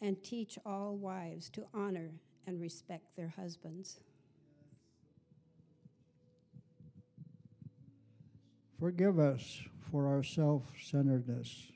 and 0.00 0.20
teach 0.24 0.58
all 0.66 0.96
wives 0.96 1.48
to 1.50 1.66
honor 1.72 2.10
and 2.48 2.60
respect 2.60 3.14
their 3.14 3.32
husbands. 3.36 4.00
Forgive 8.80 9.20
us 9.20 9.60
for 9.90 10.08
our 10.08 10.24
self 10.24 10.62
centeredness, 10.82 11.68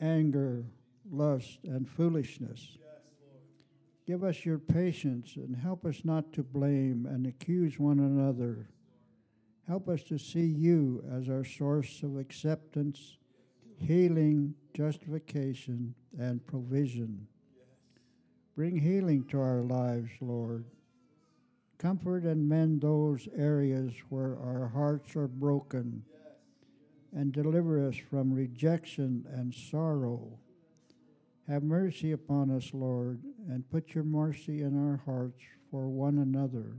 anger, 0.00 0.64
lust, 1.10 1.58
and 1.64 1.86
foolishness. 1.86 2.78
Give 4.06 4.22
us 4.22 4.44
your 4.44 4.58
patience 4.58 5.36
and 5.36 5.56
help 5.56 5.86
us 5.86 6.02
not 6.04 6.32
to 6.34 6.42
blame 6.42 7.06
and 7.06 7.26
accuse 7.26 7.78
one 7.78 7.98
another. 7.98 8.68
Help 9.66 9.88
us 9.88 10.02
to 10.04 10.18
see 10.18 10.44
you 10.44 11.02
as 11.10 11.30
our 11.30 11.44
source 11.44 12.02
of 12.02 12.18
acceptance, 12.18 13.16
healing, 13.78 14.54
justification, 14.74 15.94
and 16.18 16.46
provision. 16.46 17.26
Bring 18.54 18.78
healing 18.78 19.24
to 19.30 19.40
our 19.40 19.62
lives, 19.62 20.10
Lord. 20.20 20.66
Comfort 21.78 22.24
and 22.24 22.46
mend 22.46 22.82
those 22.82 23.26
areas 23.34 23.94
where 24.10 24.38
our 24.38 24.68
hearts 24.68 25.16
are 25.16 25.28
broken, 25.28 26.04
and 27.12 27.32
deliver 27.32 27.88
us 27.88 27.96
from 27.96 28.34
rejection 28.34 29.24
and 29.32 29.54
sorrow. 29.54 30.38
Have 31.48 31.62
mercy 31.62 32.12
upon 32.12 32.50
us, 32.50 32.70
Lord, 32.72 33.20
and 33.50 33.68
put 33.70 33.94
your 33.94 34.04
mercy 34.04 34.62
in 34.62 34.88
our 34.88 35.02
hearts 35.04 35.42
for 35.70 35.88
one 35.88 36.18
another. 36.18 36.72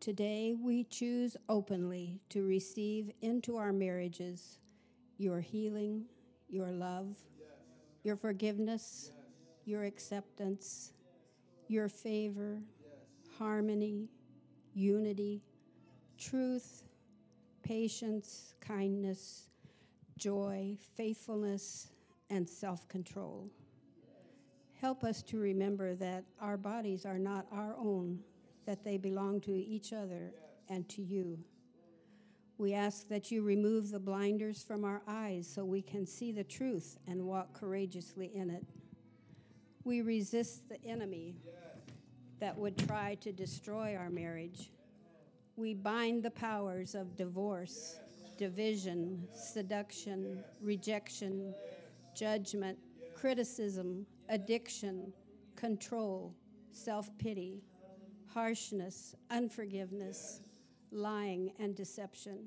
Today, 0.00 0.54
we 0.54 0.84
choose 0.84 1.38
openly 1.48 2.20
to 2.28 2.42
receive 2.42 3.10
into 3.22 3.56
our 3.56 3.72
marriages 3.72 4.58
your 5.16 5.40
healing, 5.40 6.04
your 6.48 6.70
love, 6.70 7.16
your 8.02 8.16
forgiveness, 8.16 9.12
your 9.64 9.84
acceptance, 9.84 10.92
your 11.68 11.88
favor, 11.88 12.58
harmony, 13.38 14.10
unity, 14.74 15.42
truth, 16.18 16.82
patience, 17.62 18.54
kindness, 18.60 19.48
joy, 20.20 20.76
faithfulness, 20.96 21.88
and 22.28 22.48
self 22.48 22.86
control. 22.88 23.50
Help 24.80 25.02
us 25.02 25.22
to 25.24 25.38
remember 25.38 25.94
that 25.96 26.24
our 26.40 26.56
bodies 26.56 27.04
are 27.04 27.18
not 27.18 27.46
our 27.50 27.74
own 27.76 28.20
that 28.66 28.84
they 28.84 28.96
belong 28.96 29.40
to 29.40 29.52
each 29.52 29.92
other 29.92 30.32
and 30.68 30.88
to 30.88 31.02
you. 31.02 31.38
We 32.56 32.74
ask 32.74 33.08
that 33.08 33.30
you 33.30 33.42
remove 33.42 33.90
the 33.90 33.98
blinders 33.98 34.62
from 34.62 34.84
our 34.84 35.02
eyes 35.08 35.50
so 35.52 35.64
we 35.64 35.82
can 35.82 36.06
see 36.06 36.30
the 36.30 36.44
truth 36.44 36.98
and 37.08 37.26
walk 37.26 37.58
courageously 37.58 38.30
in 38.34 38.50
it. 38.50 38.64
We 39.84 40.02
resist 40.02 40.68
the 40.68 40.82
enemy 40.84 41.34
that 42.38 42.56
would 42.56 42.76
try 42.76 43.16
to 43.16 43.32
destroy 43.32 43.96
our 43.96 44.10
marriage. 44.10 44.70
We 45.56 45.74
bind 45.74 46.22
the 46.22 46.30
powers 46.30 46.94
of 46.94 47.16
divorce, 47.16 47.98
division, 48.40 49.28
seduction, 49.34 50.42
rejection, 50.62 51.54
judgment, 52.16 52.78
criticism, 53.14 54.06
addiction, 54.30 55.12
control, 55.56 56.34
self 56.72 57.10
pity, 57.18 57.62
harshness, 58.32 59.14
unforgiveness, 59.30 60.40
lying, 60.90 61.52
and 61.58 61.76
deception. 61.76 62.38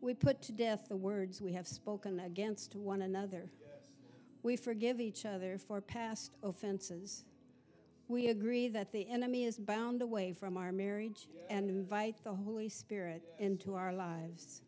We 0.00 0.12
put 0.12 0.42
to 0.42 0.52
death 0.52 0.86
the 0.88 0.96
words 0.96 1.40
we 1.40 1.52
have 1.52 1.68
spoken 1.68 2.18
against 2.18 2.74
one 2.74 3.02
another. 3.02 3.48
We 4.42 4.56
forgive 4.56 5.00
each 5.00 5.24
other 5.24 5.56
for 5.56 5.80
past 5.80 6.34
offenses. 6.42 7.22
We 8.08 8.26
agree 8.26 8.66
that 8.68 8.90
the 8.90 9.08
enemy 9.08 9.44
is 9.44 9.56
bound 9.56 10.02
away 10.02 10.32
from 10.32 10.56
our 10.56 10.72
marriage 10.72 11.28
and 11.48 11.70
invite 11.70 12.16
the 12.24 12.34
Holy 12.34 12.68
Spirit 12.68 13.22
into 13.38 13.74
our 13.74 13.92
lives. 13.92 14.62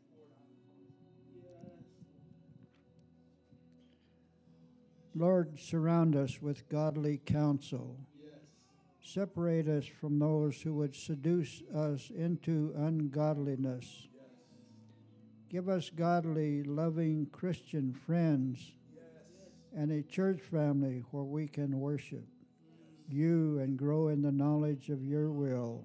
Lord, 5.19 5.59
surround 5.59 6.15
us 6.15 6.41
with 6.41 6.69
godly 6.69 7.21
counsel. 7.27 7.99
Separate 9.03 9.67
us 9.67 9.85
from 9.85 10.21
those 10.21 10.63
who 10.63 10.75
would 10.75 10.95
seduce 10.95 11.63
us 11.75 12.11
into 12.15 12.73
ungodliness. 12.77 14.07
Give 15.49 15.69
us 15.69 15.91
godly, 15.91 16.63
loving 16.63 17.27
Christian 17.33 17.95
friends 18.07 18.61
and 19.75 19.91
a 19.91 20.03
church 20.03 20.41
family 20.41 21.03
where 21.11 21.25
we 21.25 21.49
can 21.49 21.81
worship 21.81 22.25
you 23.09 23.59
and 23.59 23.77
grow 23.77 24.09
in 24.09 24.23
the 24.23 24.31
knowledge 24.31 24.89
of 24.89 25.03
your 25.03 25.31
will. 25.33 25.85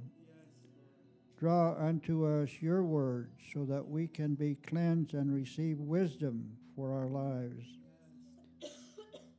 Draw 1.40 1.76
unto 1.80 2.26
us 2.26 2.50
your 2.62 2.84
word 2.84 3.32
so 3.52 3.66
that 3.66 3.88
we 3.88 4.08
can 4.08 4.36
be 4.36 4.56
cleansed 4.68 5.16
and 5.16 5.34
receive 5.34 5.80
wisdom 5.80 6.52
for 6.76 6.92
our 6.94 7.08
lives. 7.08 7.66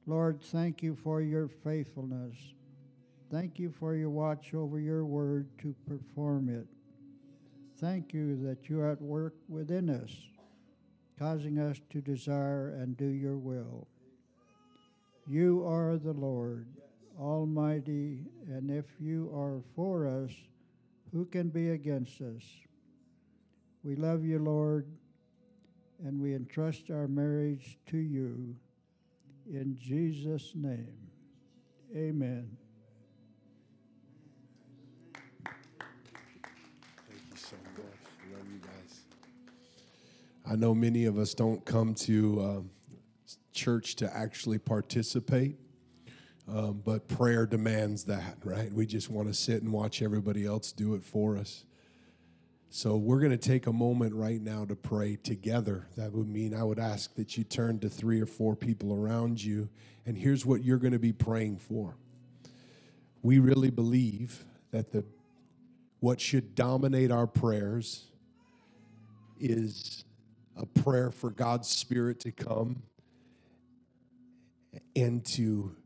Lord, 0.07 0.43
thank 0.43 0.83
you 0.83 0.97
for 1.03 1.23
your 1.23 1.49
faithfulness. 1.49 2.37
Thank 3.31 3.59
you 3.59 3.71
for 3.71 3.95
your 3.95 4.11
watch 4.11 4.53
over 4.53 4.79
your 4.79 5.05
word 5.05 5.49
to 5.59 5.75
perform 5.89 6.49
it. 6.51 6.67
Thank 7.79 8.13
you 8.13 8.37
that 8.45 8.69
you 8.69 8.81
are 8.81 8.93
at 8.93 9.01
work 9.01 9.35
within 9.49 9.89
us, 9.89 10.13
causing 11.19 11.59
us 11.59 11.81
to 11.91 12.01
desire 12.01 12.69
and 12.69 12.97
do 12.97 13.07
your 13.07 13.37
will. 13.37 13.89
You 15.27 15.67
are 15.67 15.97
the 15.97 16.13
Lord, 16.13 16.67
Almighty, 17.19 18.27
and 18.47 18.71
if 18.71 18.85
you 19.01 19.33
are 19.35 19.63
for 19.75 20.07
us, 20.07 20.31
who 21.13 21.25
can 21.25 21.49
be 21.49 21.71
against 21.71 22.21
us? 22.21 22.43
We 23.83 23.97
love 23.97 24.23
you, 24.23 24.39
Lord, 24.39 24.87
and 26.05 26.21
we 26.21 26.35
entrust 26.35 26.91
our 26.91 27.09
marriage 27.09 27.79
to 27.87 27.97
you. 27.97 28.57
In 29.47 29.77
Jesus' 29.79 30.53
name, 30.55 30.97
amen. 31.95 32.57
Thank 35.45 35.57
you 37.31 37.37
so 37.37 37.57
much. 37.77 37.85
I 37.85 38.37
love 38.37 38.47
you 38.51 38.59
guys. 38.59 39.03
I 40.51 40.57
know 40.57 40.75
many 40.75 41.05
of 41.05 41.19
us 41.19 41.35
don't 41.35 41.63
come 41.65 41.95
to 41.95 42.43
um, 42.43 42.71
church 43.53 43.97
to 43.97 44.17
actually 44.17 44.59
participate, 44.59 45.57
um, 46.49 46.81
but 46.83 47.07
prayer 47.07 47.47
demands 47.47 48.05
that, 48.05 48.38
right? 48.45 48.73
We 48.73 48.87
just 48.87 49.11
want 49.11 49.29
to 49.29 49.35
sit 49.35 49.62
and 49.62 49.71
watch 49.73 50.01
everybody 50.01 50.47
else 50.47 50.73
do 50.73 50.95
it 50.95 51.05
for 51.05 51.37
us. 51.37 51.64
So 52.77 52.97
we're 52.97 53.21
going 53.21 53.31
to 53.31 53.37
take 53.37 53.69
a 53.69 53.73
moment 53.73 54.17
right 54.17 54.41
now 54.41 54.65
to 54.65 54.75
pray 54.75 55.15
together. 55.15 55.87
That 55.97 56.13
would 56.13 56.27
mean 56.27 56.53
I 56.53 56.65
would 56.65 56.81
ask 56.81 57.15
that 57.15 57.39
you 57.39 57.45
turn 57.45 57.79
to 57.79 57.89
three 57.89 58.21
or 58.21 58.27
four 58.27 58.57
people 58.57 58.93
around 58.93 59.41
you, 59.41 59.69
and 60.05 60.19
here's 60.19 60.45
what 60.45 60.65
you're 60.65 60.79
going 60.79 60.93
to 60.93 60.99
be 60.99 61.13
praying 61.13 61.59
for. 61.59 61.97
We 63.23 63.39
really 63.39 63.71
believe 63.71 64.45
that 64.73 64.91
the 64.91 65.05
what 66.01 66.21
should 66.21 66.57
dominate 66.57 67.13
our 67.13 67.29
prayers 67.29 68.07
is 69.39 70.05
a 70.57 70.67
prayer 70.67 71.13
for 71.13 71.31
God's 71.31 71.69
Spirit 71.69 72.19
to 72.23 72.33
come 72.33 72.83
and 74.97 75.25
to 75.27 75.77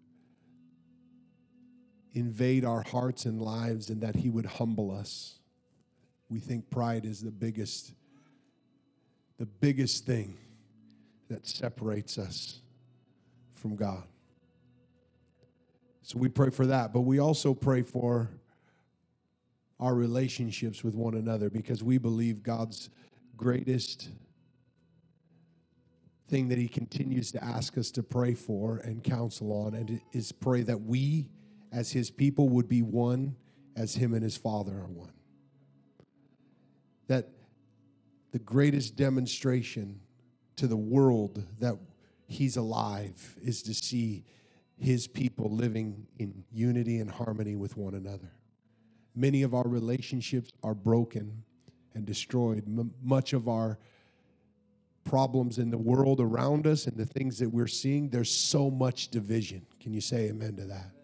invade 2.14 2.64
our 2.64 2.82
hearts 2.82 3.26
and 3.26 3.42
lives, 3.42 3.90
and 3.90 4.00
that 4.00 4.16
He 4.16 4.30
would 4.30 4.46
humble 4.46 4.90
us. 4.90 5.37
We 6.30 6.40
think 6.40 6.70
pride 6.70 7.04
is 7.04 7.20
the 7.20 7.30
biggest, 7.30 7.92
the 9.38 9.46
biggest 9.46 10.04
thing 10.04 10.36
that 11.28 11.46
separates 11.46 12.18
us 12.18 12.60
from 13.54 13.76
God. 13.76 14.04
So 16.02 16.18
we 16.18 16.28
pray 16.28 16.50
for 16.50 16.66
that, 16.66 16.92
but 16.92 17.02
we 17.02 17.18
also 17.18 17.52
pray 17.52 17.82
for 17.82 18.30
our 19.80 19.94
relationships 19.94 20.82
with 20.82 20.94
one 20.94 21.14
another 21.14 21.50
because 21.50 21.82
we 21.82 21.98
believe 21.98 22.42
God's 22.42 22.90
greatest 23.36 24.08
thing 26.28 26.48
that 26.48 26.58
He 26.58 26.68
continues 26.68 27.30
to 27.32 27.44
ask 27.44 27.78
us 27.78 27.90
to 27.92 28.02
pray 28.02 28.34
for 28.34 28.78
and 28.78 29.02
counsel 29.02 29.52
on, 29.52 29.74
and 29.74 30.00
is 30.12 30.32
pray 30.32 30.62
that 30.62 30.80
we, 30.82 31.28
as 31.72 31.92
His 31.92 32.10
people, 32.10 32.48
would 32.50 32.68
be 32.68 32.82
one 32.82 33.36
as 33.76 33.94
Him 33.94 34.14
and 34.14 34.22
His 34.22 34.36
Father 34.36 34.72
are 34.72 34.88
one. 34.88 35.12
That 37.08 37.28
the 38.32 38.38
greatest 38.38 38.96
demonstration 38.96 40.00
to 40.56 40.66
the 40.66 40.76
world 40.76 41.44
that 41.60 41.76
He's 42.26 42.56
alive 42.56 43.36
is 43.42 43.62
to 43.62 43.74
see 43.74 44.24
His 44.78 45.06
people 45.06 45.50
living 45.50 46.06
in 46.18 46.44
unity 46.52 46.98
and 46.98 47.10
harmony 47.10 47.56
with 47.56 47.76
one 47.76 47.94
another. 47.94 48.32
Many 49.14 49.42
of 49.42 49.54
our 49.54 49.66
relationships 49.66 50.52
are 50.62 50.74
broken 50.74 51.42
and 51.94 52.06
destroyed. 52.06 52.64
M- 52.66 52.92
much 53.02 53.32
of 53.32 53.48
our 53.48 53.78
problems 55.04 55.58
in 55.58 55.70
the 55.70 55.78
world 55.78 56.20
around 56.20 56.66
us 56.66 56.86
and 56.86 56.96
the 56.96 57.06
things 57.06 57.38
that 57.38 57.48
we're 57.48 57.66
seeing, 57.66 58.10
there's 58.10 58.30
so 58.30 58.70
much 58.70 59.08
division. 59.08 59.66
Can 59.80 59.92
you 59.94 60.00
say 60.00 60.28
amen 60.28 60.56
to 60.56 60.64
that? 60.66 60.97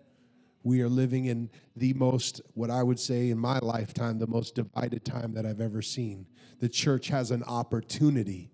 We 0.64 0.80
are 0.80 0.88
living 0.88 1.26
in 1.26 1.50
the 1.76 1.92
most, 1.92 2.40
what 2.54 2.70
I 2.70 2.82
would 2.82 2.98
say 2.98 3.30
in 3.30 3.38
my 3.38 3.58
lifetime, 3.58 4.18
the 4.18 4.26
most 4.26 4.54
divided 4.54 5.04
time 5.04 5.34
that 5.34 5.46
I've 5.46 5.60
ever 5.60 5.82
seen. 5.82 6.26
The 6.58 6.68
church 6.68 7.08
has 7.08 7.30
an 7.30 7.44
opportunity 7.44 8.50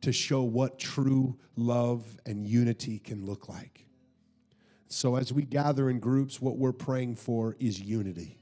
to 0.00 0.12
show 0.12 0.42
what 0.42 0.78
true 0.78 1.38
love 1.56 2.18
and 2.26 2.46
unity 2.46 2.98
can 2.98 3.24
look 3.24 3.48
like. 3.48 3.86
So, 4.88 5.16
as 5.16 5.32
we 5.32 5.42
gather 5.42 5.90
in 5.90 5.98
groups, 5.98 6.40
what 6.40 6.56
we're 6.56 6.72
praying 6.72 7.16
for 7.16 7.56
is 7.58 7.80
unity. 7.80 8.38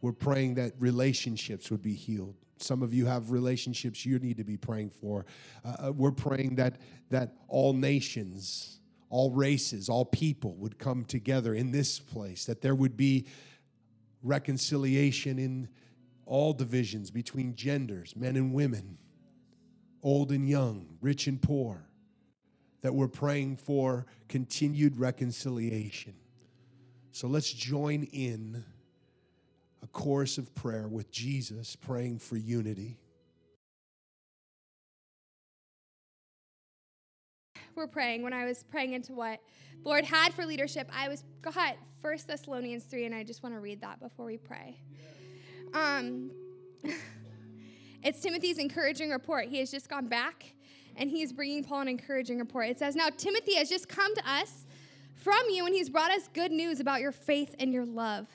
We're 0.00 0.12
praying 0.12 0.54
that 0.54 0.72
relationships 0.78 1.70
would 1.70 1.82
be 1.82 1.94
healed. 1.94 2.36
Some 2.58 2.82
of 2.82 2.94
you 2.94 3.06
have 3.06 3.30
relationships 3.30 4.06
you 4.06 4.18
need 4.18 4.36
to 4.36 4.44
be 4.44 4.56
praying 4.56 4.90
for. 4.90 5.26
Uh, 5.64 5.92
we're 5.92 6.12
praying 6.12 6.56
that 6.56 6.76
that 7.10 7.34
all 7.48 7.72
nations, 7.72 8.80
all 9.14 9.30
races, 9.30 9.88
all 9.88 10.04
people 10.04 10.56
would 10.56 10.76
come 10.76 11.04
together 11.04 11.54
in 11.54 11.70
this 11.70 12.00
place. 12.00 12.46
That 12.46 12.62
there 12.62 12.74
would 12.74 12.96
be 12.96 13.26
reconciliation 14.24 15.38
in 15.38 15.68
all 16.26 16.52
divisions 16.52 17.12
between 17.12 17.54
genders, 17.54 18.16
men 18.16 18.34
and 18.34 18.52
women, 18.52 18.98
old 20.02 20.32
and 20.32 20.48
young, 20.48 20.98
rich 21.00 21.28
and 21.28 21.40
poor. 21.40 21.86
That 22.80 22.96
we're 22.96 23.06
praying 23.06 23.58
for 23.58 24.04
continued 24.28 24.96
reconciliation. 24.96 26.14
So 27.12 27.28
let's 27.28 27.52
join 27.52 28.02
in 28.12 28.64
a 29.80 29.86
chorus 29.86 30.38
of 30.38 30.52
prayer 30.56 30.88
with 30.88 31.12
Jesus 31.12 31.76
praying 31.76 32.18
for 32.18 32.36
unity. 32.36 32.98
We're 37.76 37.86
praying. 37.86 38.22
When 38.22 38.32
I 38.32 38.44
was 38.44 38.62
praying 38.62 38.92
into 38.92 39.12
what 39.12 39.40
Lord 39.84 40.04
had 40.04 40.32
for 40.32 40.46
leadership, 40.46 40.88
I 40.94 41.08
was 41.08 41.24
got 41.42 41.76
First 42.00 42.28
Thessalonians 42.28 42.84
3, 42.84 43.06
and 43.06 43.14
I 43.14 43.24
just 43.24 43.42
want 43.42 43.54
to 43.54 43.60
read 43.60 43.80
that 43.80 44.00
before 44.00 44.26
we 44.26 44.36
pray. 44.36 44.80
Um, 45.72 46.30
it's 48.02 48.20
Timothy's 48.20 48.58
encouraging 48.58 49.10
report. 49.10 49.46
He 49.46 49.58
has 49.58 49.70
just 49.70 49.88
gone 49.88 50.06
back 50.06 50.54
and 50.96 51.10
he's 51.10 51.32
bringing 51.32 51.64
Paul 51.64 51.82
an 51.82 51.88
encouraging 51.88 52.38
report. 52.38 52.68
It 52.68 52.78
says, 52.78 52.94
Now 52.94 53.08
Timothy 53.16 53.56
has 53.56 53.68
just 53.68 53.88
come 53.88 54.14
to 54.14 54.30
us 54.30 54.66
from 55.14 55.48
you, 55.50 55.64
and 55.66 55.74
he's 55.74 55.88
brought 55.88 56.10
us 56.10 56.28
good 56.32 56.52
news 56.52 56.80
about 56.80 57.00
your 57.00 57.12
faith 57.12 57.54
and 57.58 57.72
your 57.72 57.86
love. 57.86 58.26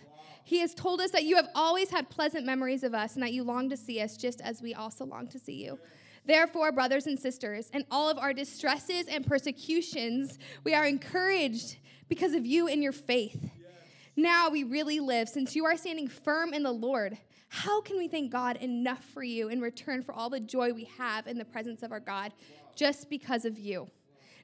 He 0.44 0.60
has 0.60 0.74
told 0.74 1.00
us 1.00 1.12
that 1.12 1.24
you 1.24 1.36
have 1.36 1.50
always 1.54 1.92
had 1.92 2.10
pleasant 2.10 2.46
memories 2.46 2.84
of 2.84 2.96
us 2.96 3.14
and 3.14 3.22
that 3.22 3.34
you 3.34 3.44
long 3.44 3.70
to 3.70 3.78
see 3.78 4.02
us 4.02 4.18
just 4.18 4.42
as 4.42 4.62
we 4.62 4.74
also 4.74 5.06
long 5.06 5.28
to 5.28 5.38
see 5.38 5.64
you. 5.64 5.78
Therefore, 6.30 6.72
brothers 6.72 7.08
and 7.08 7.20
sisters, 7.20 7.72
in 7.74 7.86
all 7.90 8.08
of 8.08 8.20
our 8.20 8.34
distresses 8.34 9.08
and 9.08 9.26
persecutions, 9.26 10.38
we 10.64 10.76
are 10.76 10.86
encouraged 10.86 11.78
because 12.08 12.36
of 12.36 12.46
you 12.46 12.68
and 12.68 12.84
your 12.84 12.92
faith. 12.92 13.50
Now 14.16 14.52
we 14.52 14.64
really 14.64 15.00
live 15.00 15.28
since 15.28 15.56
you 15.56 15.66
are 15.66 15.76
standing 15.76 16.08
firm 16.08 16.54
in 16.54 16.62
the 16.62 16.72
Lord. 16.72 17.18
How 17.48 17.82
can 17.82 17.98
we 17.98 18.08
thank 18.08 18.32
God 18.32 18.58
enough 18.58 19.04
for 19.06 19.24
you 19.24 19.50
in 19.50 19.60
return 19.60 20.04
for 20.04 20.14
all 20.14 20.30
the 20.30 20.40
joy 20.40 20.72
we 20.72 20.88
have 21.00 21.26
in 21.26 21.40
the 21.40 21.46
presence 21.46 21.82
of 21.82 21.92
our 21.92 22.00
God 22.00 22.32
just 22.76 23.10
because 23.10 23.44
of 23.44 23.58
you? 23.58 23.90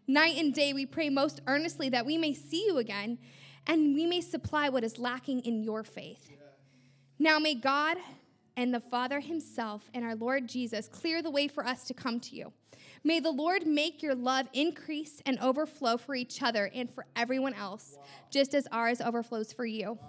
Night 0.07 0.37
and 0.37 0.55
day 0.55 0.73
we 0.73 0.87
pray 0.87 1.11
most 1.11 1.39
earnestly 1.45 1.89
that 1.89 2.03
we 2.07 2.17
may 2.17 2.33
see 2.33 2.65
you 2.65 2.79
again 2.79 3.19
and 3.67 3.93
we 3.93 4.07
may 4.07 4.21
supply 4.21 4.69
what 4.69 4.83
is 4.83 4.97
lacking 4.97 5.41
in 5.41 5.61
your 5.61 5.83
faith. 5.83 6.31
Now 7.19 7.37
may 7.37 7.53
God 7.53 7.97
and 8.57 8.73
the 8.73 8.79
Father 8.79 9.19
himself 9.19 9.89
and 9.93 10.03
our 10.03 10.15
Lord 10.15 10.47
Jesus 10.47 10.87
clear 10.87 11.21
the 11.21 11.31
way 11.31 11.47
for 11.47 11.65
us 11.65 11.83
to 11.85 11.93
come 11.93 12.19
to 12.21 12.35
you. 12.35 12.53
May 13.03 13.19
the 13.19 13.31
Lord 13.31 13.67
make 13.67 14.01
your 14.01 14.15
love 14.15 14.47
increase 14.53 15.21
and 15.25 15.37
overflow 15.39 15.97
for 15.97 16.15
each 16.15 16.41
other 16.41 16.71
and 16.73 16.89
for 16.89 17.05
everyone 17.15 17.53
else, 17.53 17.97
just 18.31 18.55
as 18.55 18.67
ours 18.71 18.99
overflows 18.99 19.53
for 19.53 19.65
you. 19.65 19.99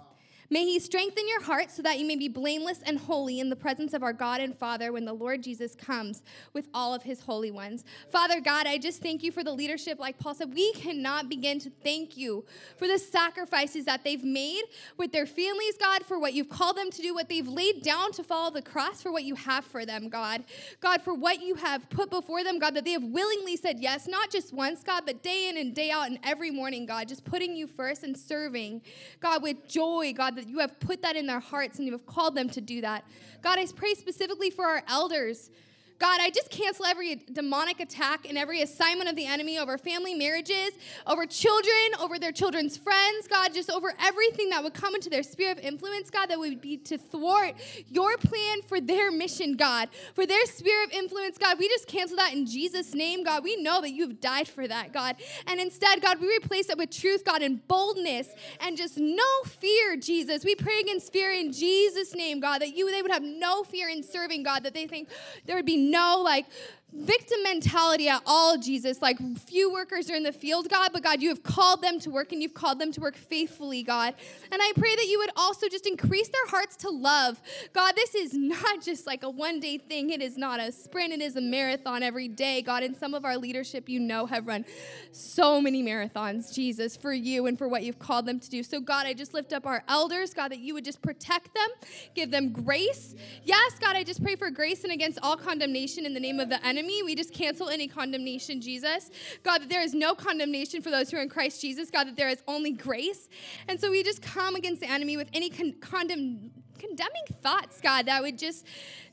May 0.49 0.63
he 0.63 0.79
strengthen 0.79 1.27
your 1.27 1.41
heart 1.41 1.71
so 1.71 1.81
that 1.81 1.99
you 1.99 2.05
may 2.05 2.15
be 2.15 2.29
blameless 2.29 2.79
and 2.85 2.97
holy 2.97 3.41
in 3.41 3.49
the 3.49 3.55
presence 3.55 3.93
of 3.93 4.01
our 4.01 4.13
God 4.13 4.39
and 4.39 4.57
Father 4.57 4.93
when 4.93 5.03
the 5.03 5.13
Lord 5.13 5.43
Jesus 5.43 5.75
comes 5.75 6.23
with 6.53 6.69
all 6.73 6.93
of 6.93 7.03
his 7.03 7.19
holy 7.19 7.51
ones. 7.51 7.83
Father 8.09 8.39
God, 8.39 8.65
I 8.65 8.77
just 8.77 9.01
thank 9.01 9.23
you 9.23 9.31
for 9.31 9.43
the 9.43 9.51
leadership. 9.51 9.99
Like 9.99 10.17
Paul 10.17 10.35
said, 10.35 10.53
we 10.53 10.71
cannot 10.73 11.27
begin 11.27 11.59
to 11.59 11.69
thank 11.83 12.15
you 12.15 12.45
for 12.77 12.87
the 12.87 12.97
sacrifices 12.97 13.83
that 13.85 14.05
they've 14.05 14.23
made 14.23 14.63
with 14.95 15.11
their 15.11 15.25
families, 15.25 15.75
God, 15.77 16.03
for 16.05 16.17
what 16.17 16.33
you've 16.33 16.49
called 16.49 16.77
them 16.77 16.91
to 16.91 17.01
do, 17.01 17.13
what 17.13 17.27
they've 17.27 17.47
laid 17.47 17.83
down 17.83 18.13
to 18.13 18.23
follow 18.23 18.49
the 18.49 18.61
cross, 18.61 19.01
for 19.01 19.11
what 19.11 19.23
you 19.23 19.35
have 19.35 19.65
for 19.65 19.85
them, 19.85 20.07
God. 20.07 20.45
God, 20.79 21.01
for 21.01 21.13
what 21.13 21.41
you 21.41 21.55
have 21.55 21.89
put 21.89 22.09
before 22.09 22.45
them, 22.45 22.57
God, 22.57 22.73
that 22.75 22.85
they 22.85 22.91
have 22.91 23.03
willingly 23.03 23.57
said 23.57 23.79
yes, 23.79 24.07
not 24.07 24.31
just 24.31 24.53
once, 24.53 24.81
God, 24.81 25.03
but 25.05 25.21
day 25.21 25.49
in 25.49 25.57
and 25.57 25.75
day 25.75 25.91
out 25.91 26.07
and 26.07 26.19
every 26.23 26.51
morning, 26.51 26.85
God, 26.85 27.09
just 27.09 27.25
putting 27.25 27.55
you 27.55 27.67
first 27.67 28.03
and 28.03 28.17
serving, 28.17 28.81
God, 29.19 29.43
with 29.43 29.67
joy, 29.67 30.13
God 30.15 30.36
that 30.37 30.47
you 30.47 30.59
have 30.59 30.79
put 30.79 31.01
that 31.01 31.15
in 31.15 31.27
their 31.27 31.39
hearts 31.39 31.79
and 31.79 31.85
you 31.85 31.91
have 31.91 32.05
called 32.05 32.35
them 32.35 32.49
to 32.51 32.61
do 32.61 32.79
that. 32.81 33.03
God, 33.41 33.59
I 33.59 33.65
pray 33.75 33.95
specifically 33.95 34.49
for 34.49 34.65
our 34.65 34.83
elders. 34.87 35.49
God, 35.99 36.19
I 36.21 36.29
just 36.29 36.49
cancel 36.49 36.85
every 36.85 37.15
demonic 37.31 37.79
attack 37.79 38.27
and 38.27 38.37
every 38.37 38.61
assignment 38.61 39.09
of 39.09 39.15
the 39.15 39.25
enemy 39.25 39.57
over 39.57 39.77
family 39.77 40.13
marriages, 40.13 40.71
over 41.05 41.25
children, 41.25 41.73
over 41.99 42.19
their 42.19 42.31
children's 42.31 42.77
friends, 42.77 43.27
God, 43.27 43.53
just 43.53 43.71
over 43.71 43.93
everything 43.99 44.49
that 44.49 44.63
would 44.63 44.73
come 44.73 44.93
into 44.93 45.09
their 45.09 45.23
sphere 45.23 45.51
of 45.51 45.59
influence, 45.59 46.09
God, 46.09 46.29
that 46.29 46.37
would 46.37 46.61
be 46.61 46.77
to 46.77 46.97
thwart 46.97 47.55
your 47.87 48.17
plan 48.17 48.61
for 48.67 48.79
their 48.79 49.11
mission, 49.11 49.55
God, 49.55 49.89
for 50.13 50.25
their 50.25 50.45
sphere 50.45 50.83
of 50.83 50.91
influence, 50.91 51.37
God. 51.37 51.57
We 51.57 51.67
just 51.67 51.87
cancel 51.87 52.17
that 52.17 52.33
in 52.33 52.45
Jesus' 52.45 52.93
name, 52.93 53.23
God. 53.23 53.43
We 53.43 53.55
know 53.61 53.81
that 53.81 53.91
you 53.91 54.07
have 54.07 54.21
died 54.21 54.47
for 54.47 54.67
that, 54.67 54.93
God. 54.93 55.15
And 55.47 55.59
instead, 55.59 56.01
God, 56.01 56.19
we 56.19 56.27
replace 56.27 56.69
it 56.69 56.77
with 56.77 56.91
truth, 56.91 57.25
God, 57.25 57.41
and 57.41 57.65
boldness 57.67 58.29
and 58.59 58.77
just 58.77 58.97
no 58.97 59.23
fear, 59.45 59.97
Jesus. 59.97 60.45
We 60.45 60.55
pray 60.55 60.79
against 60.81 61.11
fear 61.11 61.31
in 61.31 61.51
Jesus' 61.51 62.13
name, 62.13 62.39
God, 62.39 62.61
that 62.61 62.75
you 62.75 62.87
they 62.91 63.01
would 63.01 63.11
have 63.11 63.23
no 63.23 63.63
fear 63.63 63.89
in 63.89 64.01
serving, 64.01 64.43
God, 64.43 64.63
that 64.63 64.73
they 64.73 64.87
think 64.87 65.09
there 65.45 65.55
would 65.55 65.65
be 65.65 65.77
no 65.91 66.21
like 66.23 66.45
victim 66.93 67.43
mentality 67.43 68.07
at 68.07 68.21
all, 68.25 68.57
Jesus. 68.57 69.01
Like 69.01 69.17
few 69.39 69.71
workers 69.71 70.09
are 70.09 70.15
in 70.15 70.23
the 70.23 70.31
field, 70.31 70.69
God, 70.69 70.91
but 70.93 71.03
God, 71.03 71.21
you 71.21 71.29
have 71.29 71.43
called 71.43 71.81
them 71.81 71.99
to 71.99 72.09
work 72.09 72.31
and 72.31 72.41
you've 72.41 72.53
called 72.53 72.79
them 72.79 72.91
to 72.93 73.01
work 73.01 73.15
faithfully, 73.15 73.83
God. 73.83 74.13
And 74.51 74.61
I 74.61 74.71
pray 74.75 74.95
that 74.95 75.05
you 75.05 75.19
would 75.19 75.31
also 75.35 75.67
just 75.67 75.85
increase 75.85 76.29
their 76.29 76.47
hearts 76.47 76.77
to 76.77 76.89
love. 76.89 77.41
God, 77.73 77.95
this 77.95 78.15
is 78.15 78.33
not 78.33 78.81
just 78.83 79.05
like 79.05 79.23
a 79.23 79.29
one 79.29 79.59
day 79.59 79.77
thing, 79.77 80.11
it 80.11 80.21
is 80.21 80.37
not 80.37 80.59
a 80.59 80.71
sprint, 80.71 81.11
it 81.11 81.21
is 81.21 81.35
a 81.35 81.41
marathon 81.41 82.03
every 82.03 82.27
day, 82.27 82.61
God. 82.61 82.83
And 82.83 82.95
some 82.95 83.13
of 83.13 83.25
our 83.25 83.37
leadership, 83.37 83.89
you 83.89 83.99
know, 83.99 84.25
have 84.25 84.47
run 84.47 84.65
so 85.11 85.59
many 85.59 85.83
marathons, 85.83 86.53
Jesus, 86.53 86.95
for 86.95 87.13
you 87.13 87.47
and 87.47 87.57
for 87.57 87.67
what 87.67 87.83
you've 87.83 87.99
called 87.99 88.25
them 88.25 88.39
to 88.39 88.49
do. 88.49 88.63
So, 88.63 88.79
God, 88.79 89.05
I 89.05 89.13
just 89.13 89.33
lift 89.33 89.51
up 89.51 89.65
our 89.65 89.83
elders, 89.89 90.33
God, 90.33 90.51
that 90.51 90.59
you 90.59 90.73
would 90.73 90.85
just 90.85 91.01
protect 91.01 91.53
them, 91.53 91.67
give 92.15 92.31
them 92.31 92.51
grace. 92.51 93.13
Yes, 93.43 93.77
God, 93.79 93.95
I 93.95 94.03
just 94.03 94.23
pray 94.23 94.35
for 94.35 94.49
grace 94.49 94.83
and 94.83 94.93
against 94.93 95.19
all 95.21 95.35
condemnation 95.35 96.05
in 96.05 96.13
the 96.13 96.19
name 96.19 96.39
of 96.39 96.49
the 96.49 96.65
enemy 96.65 96.76
enemy. 96.77 97.03
We 97.03 97.15
just 97.15 97.33
cancel 97.33 97.69
any 97.69 97.87
condemnation, 97.87 98.61
Jesus. 98.61 99.09
God, 99.43 99.61
that 99.61 99.69
there 99.69 99.81
is 99.81 99.93
no 99.93 100.13
condemnation 100.13 100.81
for 100.81 100.91
those 100.91 101.09
who 101.09 101.17
are 101.17 101.21
in 101.21 101.29
Christ 101.29 101.59
Jesus. 101.59 101.89
God, 101.89 102.07
that 102.07 102.15
there 102.15 102.29
is 102.29 102.43
only 102.47 102.71
grace. 102.71 103.29
And 103.67 103.79
so 103.79 103.89
we 103.89 104.03
just 104.03 104.21
come 104.21 104.55
against 104.55 104.81
the 104.81 104.89
enemy 104.89 105.17
with 105.17 105.29
any 105.33 105.49
con- 105.49 105.75
condemn 105.79 106.51
condemning 106.77 107.23
thoughts, 107.41 107.81
God, 107.81 108.05
that 108.05 108.21
would 108.21 108.37
just 108.37 108.63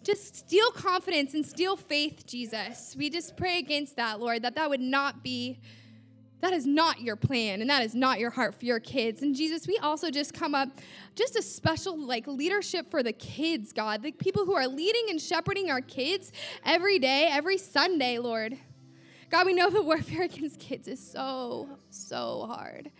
just 0.02 0.36
steal 0.36 0.70
confidence 0.72 1.32
and 1.32 1.46
steal 1.46 1.76
faith, 1.78 2.26
Jesus. 2.26 2.94
We 2.94 3.08
just 3.08 3.38
pray 3.38 3.58
against 3.58 3.96
that, 3.96 4.20
Lord, 4.20 4.42
that 4.42 4.54
that 4.56 4.68
would 4.68 4.82
not 4.82 5.22
be 5.22 5.60
that 6.40 6.52
is 6.52 6.66
not 6.66 7.00
your 7.00 7.16
plan 7.16 7.60
and 7.60 7.70
that 7.70 7.82
is 7.82 7.94
not 7.94 8.20
your 8.20 8.30
heart 8.30 8.54
for 8.54 8.66
your 8.66 8.80
kids. 8.80 9.22
And 9.22 9.34
Jesus, 9.34 9.66
we 9.66 9.78
also 9.78 10.10
just 10.10 10.34
come 10.34 10.54
up 10.54 10.68
just 11.14 11.36
a 11.36 11.42
special 11.42 11.98
like 11.98 12.26
leadership 12.26 12.90
for 12.90 13.02
the 13.02 13.12
kids, 13.12 13.72
God. 13.72 14.02
The 14.02 14.12
people 14.12 14.44
who 14.44 14.54
are 14.54 14.68
leading 14.68 15.06
and 15.08 15.20
shepherding 15.20 15.70
our 15.70 15.80
kids 15.80 16.32
every 16.64 16.98
day, 16.98 17.28
every 17.30 17.56
Sunday, 17.56 18.18
Lord. 18.18 18.58
God, 19.30 19.46
we 19.46 19.54
know 19.54 19.70
the 19.70 19.82
warfare 19.82 20.22
against 20.24 20.60
kids 20.60 20.86
is 20.86 21.00
so, 21.04 21.68
so 21.90 22.46
hard. 22.46 22.90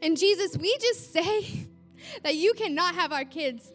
And 0.00 0.18
Jesus, 0.18 0.56
we 0.58 0.76
just 0.78 1.12
say 1.12 1.66
that 2.22 2.36
you 2.36 2.52
cannot 2.54 2.94
have 2.94 3.10
our 3.10 3.24
kids. 3.24 3.72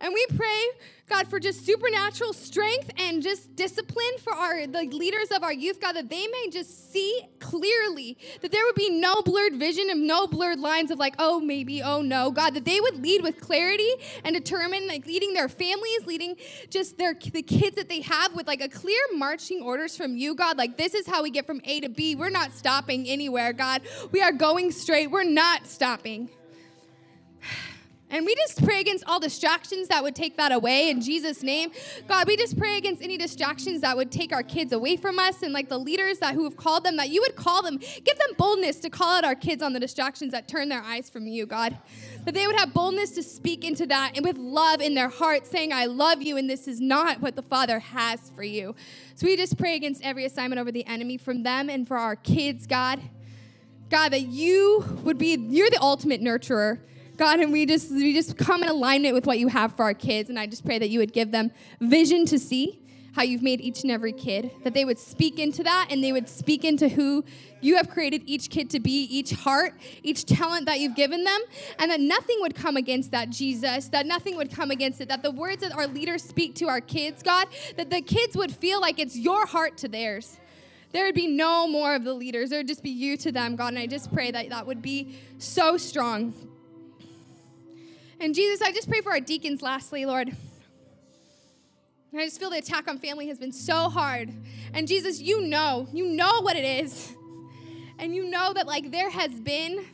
And 0.00 0.14
we 0.14 0.26
pray 0.36 0.62
God, 1.10 1.28
for 1.28 1.40
just 1.40 1.66
supernatural 1.66 2.32
strength 2.32 2.90
and 2.96 3.22
just 3.22 3.54
discipline 3.56 4.16
for 4.22 4.32
our 4.32 4.66
the 4.66 4.84
leaders 4.84 5.30
of 5.34 5.42
our 5.42 5.52
youth, 5.52 5.80
God, 5.80 5.92
that 5.92 6.08
they 6.08 6.26
may 6.28 6.48
just 6.50 6.92
see 6.92 7.22
clearly 7.40 8.16
that 8.42 8.52
there 8.52 8.64
would 8.64 8.76
be 8.76 8.88
no 8.90 9.20
blurred 9.22 9.56
vision 9.56 9.90
and 9.90 10.06
no 10.06 10.26
blurred 10.26 10.60
lines 10.60 10.90
of 10.90 10.98
like, 10.98 11.16
oh, 11.18 11.40
maybe, 11.40 11.82
oh 11.82 12.00
no, 12.00 12.30
God, 12.30 12.54
that 12.54 12.64
they 12.64 12.80
would 12.80 13.02
lead 13.02 13.22
with 13.22 13.40
clarity 13.40 13.90
and 14.24 14.34
determine, 14.34 14.86
like 14.86 15.04
leading 15.06 15.34
their 15.34 15.48
families, 15.48 16.06
leading 16.06 16.36
just 16.70 16.96
their 16.96 17.14
the 17.14 17.42
kids 17.42 17.76
that 17.76 17.88
they 17.88 18.00
have 18.00 18.34
with 18.34 18.46
like 18.46 18.60
a 18.60 18.68
clear 18.68 19.00
marching 19.14 19.62
orders 19.62 19.96
from 19.96 20.16
you, 20.16 20.34
God. 20.34 20.56
Like 20.56 20.76
this 20.76 20.94
is 20.94 21.06
how 21.06 21.22
we 21.22 21.30
get 21.30 21.46
from 21.46 21.60
A 21.64 21.80
to 21.80 21.88
B. 21.88 22.14
We're 22.14 22.30
not 22.30 22.52
stopping 22.52 23.08
anywhere, 23.08 23.52
God. 23.52 23.82
We 24.12 24.22
are 24.22 24.32
going 24.32 24.70
straight. 24.70 25.10
We're 25.10 25.24
not 25.24 25.66
stopping. 25.66 26.30
And 28.10 28.26
we 28.26 28.34
just 28.34 28.64
pray 28.64 28.80
against 28.80 29.04
all 29.06 29.20
distractions 29.20 29.88
that 29.88 30.02
would 30.02 30.16
take 30.16 30.36
that 30.36 30.50
away 30.50 30.90
in 30.90 31.00
Jesus' 31.00 31.44
name. 31.44 31.70
God, 32.08 32.26
we 32.26 32.36
just 32.36 32.58
pray 32.58 32.76
against 32.76 33.02
any 33.02 33.16
distractions 33.16 33.82
that 33.82 33.96
would 33.96 34.10
take 34.10 34.32
our 34.32 34.42
kids 34.42 34.72
away 34.72 34.96
from 34.96 35.18
us 35.20 35.42
and 35.42 35.52
like 35.52 35.68
the 35.68 35.78
leaders 35.78 36.18
that 36.18 36.34
who 36.34 36.42
have 36.42 36.56
called 36.56 36.84
them, 36.84 36.96
that 36.96 37.10
you 37.10 37.20
would 37.20 37.36
call 37.36 37.62
them, 37.62 37.78
give 37.78 38.18
them 38.18 38.30
boldness 38.36 38.80
to 38.80 38.90
call 38.90 39.16
out 39.16 39.24
our 39.24 39.36
kids 39.36 39.62
on 39.62 39.72
the 39.72 39.80
distractions 39.80 40.32
that 40.32 40.48
turn 40.48 40.68
their 40.68 40.82
eyes 40.82 41.08
from 41.08 41.28
you, 41.28 41.46
God. 41.46 41.78
That 42.24 42.34
they 42.34 42.46
would 42.48 42.56
have 42.56 42.74
boldness 42.74 43.12
to 43.12 43.22
speak 43.22 43.64
into 43.64 43.86
that 43.86 44.16
and 44.16 44.26
with 44.26 44.38
love 44.38 44.80
in 44.80 44.94
their 44.94 45.08
heart, 45.08 45.46
saying, 45.46 45.72
I 45.72 45.86
love 45.86 46.20
you, 46.20 46.36
and 46.36 46.50
this 46.50 46.66
is 46.66 46.80
not 46.80 47.20
what 47.20 47.36
the 47.36 47.42
Father 47.42 47.78
has 47.78 48.30
for 48.34 48.42
you. 48.42 48.74
So 49.14 49.26
we 49.26 49.36
just 49.36 49.56
pray 49.56 49.76
against 49.76 50.02
every 50.02 50.24
assignment 50.24 50.58
over 50.58 50.72
the 50.72 50.86
enemy 50.86 51.16
from 51.16 51.44
them 51.44 51.70
and 51.70 51.86
for 51.86 51.96
our 51.96 52.16
kids, 52.16 52.66
God. 52.66 53.00
God, 53.88 54.10
that 54.10 54.22
you 54.22 54.84
would 55.02 55.18
be, 55.18 55.36
you're 55.36 55.70
the 55.70 55.80
ultimate 55.80 56.20
nurturer. 56.20 56.80
God, 57.20 57.40
and 57.40 57.52
we 57.52 57.66
just 57.66 57.90
we 57.90 58.14
just 58.14 58.38
come 58.38 58.62
in 58.62 58.70
alignment 58.70 59.12
with 59.12 59.26
what 59.26 59.38
you 59.38 59.48
have 59.48 59.76
for 59.76 59.82
our 59.82 59.92
kids. 59.92 60.30
And 60.30 60.38
I 60.38 60.46
just 60.46 60.64
pray 60.64 60.78
that 60.78 60.88
you 60.88 61.00
would 61.00 61.12
give 61.12 61.30
them 61.30 61.50
vision 61.78 62.24
to 62.24 62.38
see 62.38 62.80
how 63.12 63.22
you've 63.22 63.42
made 63.42 63.60
each 63.60 63.82
and 63.82 63.90
every 63.90 64.12
kid, 64.12 64.50
that 64.64 64.72
they 64.72 64.86
would 64.86 64.98
speak 64.98 65.38
into 65.38 65.62
that 65.62 65.88
and 65.90 66.02
they 66.02 66.12
would 66.12 66.30
speak 66.30 66.64
into 66.64 66.88
who 66.88 67.22
you 67.60 67.76
have 67.76 67.90
created 67.90 68.22
each 68.24 68.48
kid 68.48 68.70
to 68.70 68.80
be, 68.80 69.02
each 69.02 69.32
heart, 69.32 69.74
each 70.02 70.24
talent 70.24 70.64
that 70.64 70.80
you've 70.80 70.96
given 70.96 71.22
them, 71.24 71.40
and 71.78 71.90
that 71.90 72.00
nothing 72.00 72.38
would 72.40 72.54
come 72.54 72.78
against 72.78 73.10
that, 73.10 73.28
Jesus, 73.28 73.88
that 73.88 74.06
nothing 74.06 74.34
would 74.36 74.50
come 74.50 74.70
against 74.70 75.02
it, 75.02 75.08
that 75.08 75.22
the 75.22 75.30
words 75.30 75.60
that 75.60 75.72
our 75.72 75.86
leaders 75.86 76.22
speak 76.22 76.54
to 76.54 76.68
our 76.68 76.80
kids, 76.80 77.22
God, 77.22 77.48
that 77.76 77.90
the 77.90 78.00
kids 78.00 78.34
would 78.34 78.50
feel 78.50 78.80
like 78.80 78.98
it's 78.98 79.18
your 79.18 79.44
heart 79.44 79.76
to 79.78 79.88
theirs. 79.88 80.38
There 80.92 81.04
would 81.04 81.14
be 81.14 81.26
no 81.26 81.68
more 81.68 81.94
of 81.94 82.02
the 82.02 82.14
leaders. 82.14 82.48
There 82.48 82.60
would 82.60 82.68
just 82.68 82.82
be 82.82 82.88
you 82.88 83.18
to 83.18 83.30
them, 83.30 83.56
God. 83.56 83.68
And 83.68 83.78
I 83.78 83.86
just 83.86 84.10
pray 84.10 84.30
that 84.30 84.48
that 84.48 84.66
would 84.66 84.80
be 84.80 85.18
so 85.36 85.76
strong. 85.76 86.32
And 88.20 88.34
Jesus, 88.34 88.60
I 88.60 88.70
just 88.70 88.88
pray 88.88 89.00
for 89.00 89.12
our 89.12 89.20
deacons 89.20 89.62
lastly, 89.62 90.04
Lord. 90.04 90.36
I 92.14 92.24
just 92.24 92.38
feel 92.38 92.50
the 92.50 92.58
attack 92.58 92.86
on 92.86 92.98
family 92.98 93.28
has 93.28 93.38
been 93.38 93.52
so 93.52 93.88
hard. 93.88 94.30
And 94.74 94.86
Jesus, 94.86 95.20
you 95.20 95.40
know, 95.40 95.88
you 95.90 96.04
know 96.04 96.42
what 96.42 96.54
it 96.54 96.84
is. 96.84 97.14
And 97.98 98.14
you 98.14 98.28
know 98.28 98.52
that, 98.52 98.66
like, 98.66 98.90
there 98.90 99.08
has 99.08 99.30
been, 99.40 99.86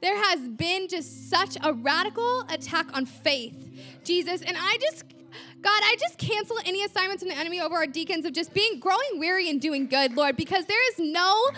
there 0.00 0.16
has 0.24 0.48
been 0.48 0.88
just 0.88 1.28
such 1.28 1.58
a 1.62 1.72
radical 1.72 2.42
attack 2.48 2.86
on 2.96 3.04
faith, 3.04 3.54
Jesus. 4.04 4.40
And 4.40 4.56
I 4.58 4.78
just, 4.80 5.04
God, 5.60 5.82
I 5.84 5.96
just 5.98 6.16
cancel 6.16 6.56
any 6.64 6.82
assignments 6.84 7.22
from 7.22 7.28
the 7.28 7.36
enemy 7.36 7.60
over 7.60 7.76
our 7.76 7.86
deacons 7.86 8.24
of 8.24 8.32
just 8.32 8.54
being 8.54 8.78
growing 8.78 9.18
weary 9.18 9.50
and 9.50 9.60
doing 9.60 9.86
good, 9.86 10.16
Lord, 10.16 10.36
because 10.36 10.64
there 10.64 10.88
is 10.92 10.98
no 10.98 11.50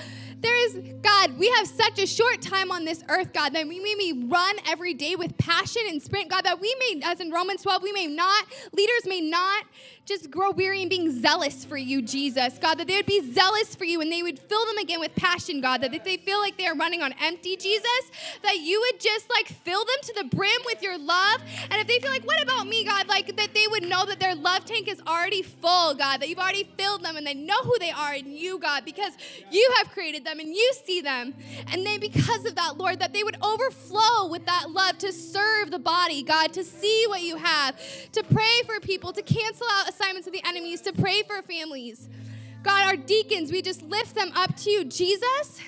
there 0.43 0.67
is, 0.67 0.95
God, 1.03 1.39
we 1.39 1.49
have 1.57 1.67
such 1.67 1.99
a 1.99 2.07
short 2.07 2.43
time 2.43 2.71
on 2.71 2.85
this 2.85 3.03
earth, 3.09 3.33
God, 3.33 3.55
that 3.55 3.67
we 3.67 3.81
may 3.81 4.27
run 4.27 4.57
every 4.69 4.95
day 4.95 5.15
with 5.17 5.37
passion 5.39 5.83
and 5.89 6.03
sprint, 6.03 6.31
God, 6.31 6.45
that 6.45 6.61
we 6.61 6.75
may, 6.79 7.01
as 7.05 7.21
in 7.21 7.31
Romans 7.31 7.63
12, 7.63 7.83
we 7.83 7.93
may 7.93 8.07
not, 8.07 8.45
leaders 8.73 9.07
may 9.07 9.21
not 9.21 9.65
just 10.05 10.31
grow 10.31 10.51
weary 10.51 10.83
in 10.83 10.89
being 10.89 11.21
zealous 11.21 11.65
for 11.65 11.77
you, 11.77 12.03
Jesus. 12.03 12.59
God, 12.59 12.79
that 12.79 12.89
they 12.89 12.97
would 12.97 13.07
be 13.07 13.33
zealous 13.33 13.75
for 13.77 13.85
you 13.85 14.01
and 14.01 14.11
they 14.11 14.23
would 14.23 14.39
fill 14.39 14.65
them 14.67 14.79
again 14.79 14.99
with 14.99 15.15
passion, 15.15 15.61
God, 15.61 15.81
that 15.83 15.95
if 15.95 16.03
they 16.03 16.17
feel 16.17 16.41
like 16.41 16.59
they 16.59 16.67
are 16.67 16.75
running 16.75 17.03
on 17.03 17.15
empty, 17.23 17.57
Jesus, 17.57 18.11
that 18.43 18.59
you 18.59 18.81
would 18.81 19.01
just 19.01 19.31
like 19.31 19.47
fill 19.47 19.85
them 19.85 19.97
to 20.03 20.15
the 20.15 20.37
brim 20.37 20.61
with 20.67 20.83
your 20.83 20.99
love. 20.99 21.41
And 21.71 21.81
if 21.81 21.87
they 21.87 22.01
feel 22.01 22.11
like, 22.11 22.25
what 22.25 22.43
about 22.43 22.67
me, 22.67 22.85
God, 22.85 23.07
like 23.07 23.37
that 23.37 23.55
they 23.55 23.67
would 23.69 23.85
know 23.85 24.05
that 24.07 24.19
their 24.19 24.35
love 24.35 24.65
tank 24.65 24.89
is 24.89 25.01
already 25.07 25.43
full, 25.43 25.95
God, 25.95 26.21
that 26.21 26.29
you've 26.29 26.39
already 26.39 26.69
filled 26.77 27.05
them 27.05 27.17
and 27.17 27.25
they 27.25 27.35
know 27.35 27.63
who 27.63 27.79
they 27.79 27.93
are 27.93 28.15
in 28.15 28.33
you, 28.33 28.59
God, 28.59 28.85
because 28.85 29.13
you 29.53 29.73
have 29.79 29.91
created 29.93 30.25
them 30.25 30.41
and 30.41 30.49
you 30.49 30.73
see 30.85 31.01
them. 31.01 31.35
And 31.73 31.87
then 31.87 32.01
because 32.01 32.45
of 32.45 32.57
that, 32.57 32.77
Lord, 32.77 32.99
that 32.99 33.13
they 33.13 33.23
would 33.23 33.37
overflow 33.41 34.27
with 34.29 34.47
that 34.47 34.71
love 34.71 34.99
to 34.99 35.13
serve 35.13 35.71
the 35.71 35.79
body, 35.79 36.25
God, 36.25 36.53
to 36.55 36.65
see 36.65 37.05
what 37.07 37.23
you 37.23 37.37
have, 37.37 37.77
to 38.13 38.25
pray 38.25 38.63
for 38.67 38.81
people, 38.81 39.13
to 39.13 39.23
cancel 39.23 39.67
out 39.71 39.92
assignments 39.93 40.27
of 40.27 40.33
the 40.33 40.43
enemies, 40.45 40.81
to 40.83 40.93
pray 40.93 41.23
for 41.23 41.43
families. 41.43 42.09
God, 42.63 42.87
our 42.87 42.97
deacons, 42.97 43.51
we 43.51 43.63
just 43.63 43.83
lift 43.83 44.15
them 44.15 44.31
up 44.35 44.57
to 44.59 44.71
you, 44.71 44.85
Jesus. 44.85 45.61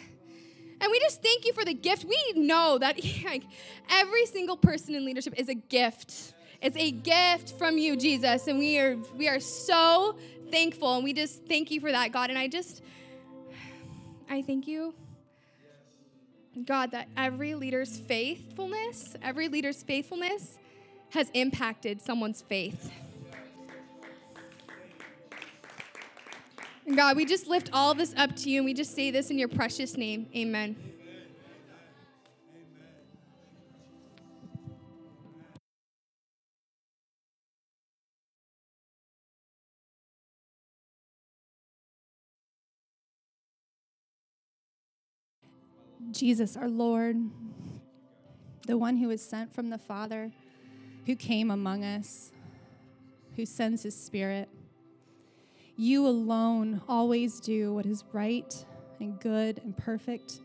And 0.80 0.90
we 0.90 1.00
just 1.00 1.22
thank 1.22 1.44
you 1.44 1.52
for 1.52 1.64
the 1.64 1.74
gift. 1.74 2.04
We 2.04 2.40
know 2.40 2.78
that 2.78 3.00
like, 3.24 3.44
every 3.90 4.26
single 4.26 4.56
person 4.56 4.94
in 4.94 5.04
leadership 5.04 5.34
is 5.36 5.48
a 5.48 5.54
gift. 5.54 6.34
It's 6.60 6.76
a 6.76 6.90
gift 6.90 7.58
from 7.58 7.78
you, 7.78 7.96
Jesus. 7.96 8.46
And 8.46 8.58
we 8.58 8.78
are 8.78 8.96
we 9.16 9.28
are 9.28 9.40
so 9.40 10.16
thankful. 10.50 10.94
And 10.94 11.04
we 11.04 11.12
just 11.12 11.44
thank 11.46 11.70
you 11.70 11.80
for 11.80 11.90
that, 11.90 12.12
God. 12.12 12.30
And 12.30 12.38
I 12.38 12.48
just 12.48 12.82
I 14.30 14.42
thank 14.42 14.66
you. 14.66 14.94
God, 16.64 16.92
that 16.92 17.08
every 17.16 17.54
leader's 17.54 17.98
faithfulness, 17.98 19.16
every 19.22 19.48
leader's 19.48 19.82
faithfulness 19.82 20.56
has 21.10 21.28
impacted 21.34 22.00
someone's 22.00 22.42
faith. 22.42 22.90
And 26.86 26.96
God, 26.96 27.16
we 27.16 27.24
just 27.24 27.46
lift 27.46 27.70
all 27.72 27.94
this 27.94 28.14
up 28.16 28.36
to 28.36 28.50
you 28.50 28.58
and 28.58 28.66
we 28.66 28.74
just 28.74 28.94
say 28.94 29.10
this 29.10 29.30
in 29.30 29.38
your 29.38 29.48
precious 29.48 29.96
name. 29.96 30.28
Amen. 30.36 30.76
Jesus, 46.10 46.56
our 46.56 46.68
Lord, 46.68 47.16
the 48.66 48.78
one 48.78 48.98
who 48.98 49.08
was 49.08 49.20
sent 49.20 49.52
from 49.52 49.70
the 49.70 49.78
Father, 49.78 50.30
who 51.06 51.16
came 51.16 51.50
among 51.50 51.82
us, 51.82 52.30
who 53.36 53.44
sends 53.44 53.82
his 53.82 53.96
Spirit. 53.96 54.48
You 55.76 56.06
alone 56.06 56.82
always 56.88 57.40
do 57.40 57.74
what 57.74 57.84
is 57.84 58.04
right 58.12 58.64
and 59.00 59.18
good 59.18 59.60
and 59.64 59.76
perfect. 59.76 60.38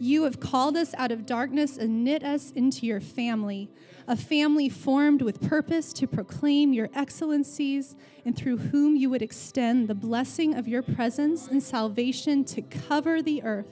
You 0.00 0.24
have 0.24 0.40
called 0.40 0.76
us 0.76 0.94
out 0.98 1.12
of 1.12 1.26
darkness 1.26 1.76
and 1.76 2.02
knit 2.02 2.24
us 2.24 2.50
into 2.50 2.86
your 2.86 3.00
family, 3.00 3.70
a 4.08 4.16
family 4.16 4.68
formed 4.68 5.22
with 5.22 5.40
purpose 5.40 5.92
to 5.92 6.08
proclaim 6.08 6.72
your 6.72 6.90
excellencies 6.92 7.94
and 8.24 8.36
through 8.36 8.58
whom 8.58 8.96
you 8.96 9.08
would 9.10 9.22
extend 9.22 9.86
the 9.86 9.94
blessing 9.94 10.54
of 10.54 10.66
your 10.66 10.82
presence 10.82 11.46
and 11.46 11.62
salvation 11.62 12.44
to 12.46 12.62
cover 12.62 13.22
the 13.22 13.44
earth 13.44 13.68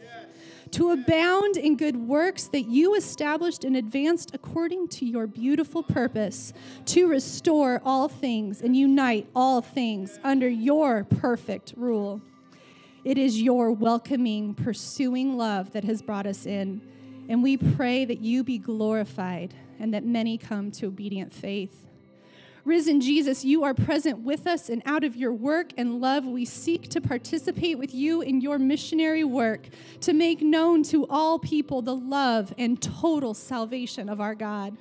to 0.73 0.91
abound 0.91 1.57
in 1.57 1.77
good 1.77 1.97
works 1.97 2.47
that 2.49 2.63
you 2.63 2.95
established 2.95 3.65
and 3.65 3.77
advanced 3.77 4.31
according 4.35 4.89
to 4.89 5.05
your 5.05 5.27
beautiful 5.27 5.83
purpose, 5.83 6.53
to 6.87 7.09
restore 7.09 7.83
all 7.85 8.09
things 8.09 8.61
and 8.61 8.77
unite 8.77 9.29
all 9.35 9.61
things 9.61 10.19
under 10.23 10.49
your 10.49 11.05
perfect 11.05 11.75
rule. 11.77 12.21
It 13.05 13.19
is 13.19 13.41
your 13.41 13.73
welcoming, 13.73 14.55
pursuing 14.55 15.37
love 15.37 15.73
that 15.73 15.85
has 15.85 16.03
brought 16.03 16.27
us 16.27 16.47
in, 16.47 16.81
and 17.29 17.43
we 17.43 17.57
pray 17.57 18.05
that 18.05 18.21
you 18.21 18.45
be 18.45 18.59
glorified 18.59 19.55
and 19.79 19.95
that 19.95 20.05
many 20.05 20.37
come 20.37 20.71
to 20.73 20.87
obedient 20.87 21.33
faith. 21.33 21.87
Risen 22.65 23.01
Jesus, 23.01 23.45
you 23.45 23.65
are 23.65 23.73
present 23.73 24.19
with 24.19 24.47
us, 24.47 24.69
and 24.69 24.83
out 24.85 25.03
of 25.03 25.17
your 25.17 25.33
work 25.33 25.73
and 25.79 26.01
love, 26.01 26.27
we 26.27 26.45
seek 26.45 26.89
to 26.91 27.01
participate 27.01 27.79
with 27.79 27.95
you 27.95 28.21
in 28.21 28.41
your 28.41 28.59
missionary 28.59 29.25
work 29.25 29.69
to 30.01 30.13
make 30.13 30.43
known 30.43 30.83
to 30.85 31.07
all 31.09 31.39
people 31.39 31.81
the 31.81 31.95
love 31.95 32.53
and 32.59 32.81
total 32.83 33.33
salvation 33.33 34.09
of 34.09 34.21
our 34.21 34.35
God. 34.35 34.77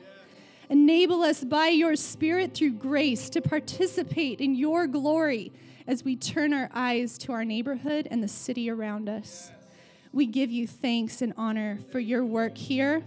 Enable 0.70 1.24
us 1.24 1.44
by 1.44 1.70
your 1.70 1.96
Spirit 1.96 2.54
through 2.54 2.74
grace 2.74 3.30
to 3.30 3.42
participate 3.42 4.42
in 4.42 4.56
your 4.56 4.86
glory 4.86 5.52
as 5.88 6.04
we 6.04 6.16
turn 6.16 6.54
our 6.54 6.70
eyes 6.74 7.18
to 7.18 7.32
our 7.32 7.46
neighborhood 7.46 8.08
and 8.12 8.22
the 8.22 8.28
city 8.28 8.70
around 8.70 9.08
us. 9.08 9.52
We 10.12 10.26
give 10.26 10.52
you 10.52 10.68
thanks 10.68 11.22
and 11.22 11.34
honor 11.38 11.80
for 11.92 12.00
your 12.00 12.26
work 12.26 12.58
here 12.58 13.04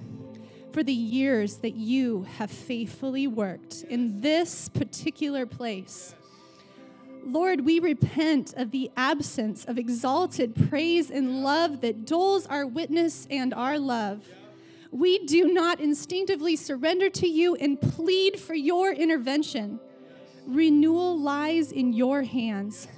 for 0.72 0.82
the 0.82 0.92
years 0.92 1.58
that 1.58 1.74
you 1.74 2.26
have 2.38 2.50
faithfully 2.50 3.26
worked 3.26 3.85
in 3.88 4.20
this 4.20 4.68
particular 4.68 5.46
place. 5.46 6.14
Lord, 7.24 7.64
we 7.64 7.78
repent 7.78 8.54
of 8.54 8.70
the 8.70 8.90
absence 8.96 9.64
of 9.64 9.78
exalted 9.78 10.68
praise 10.68 11.11
and 11.11 11.42
love 11.44 11.80
that 11.82 12.04
dulls 12.04 12.46
our 12.46 12.66
witness 12.66 13.26
and 13.30 13.54
our 13.54 13.78
love. 13.78 14.26
We 14.90 15.24
do 15.26 15.52
not 15.52 15.80
instinctively 15.80 16.56
surrender 16.56 17.08
to 17.11 17.28
you 17.28 17.54
and 17.54 17.80
plead 17.80 18.40
for 18.40 18.54
your 18.54 18.92
intervention. 18.92 19.78
Renewal 20.46 21.18
lies 21.18 21.70
in 21.70 21.92
your 21.92 22.22
hands, 22.22 22.88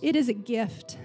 it 0.00 0.16
is 0.16 0.28
a 0.28 0.34
gift. 0.34 0.96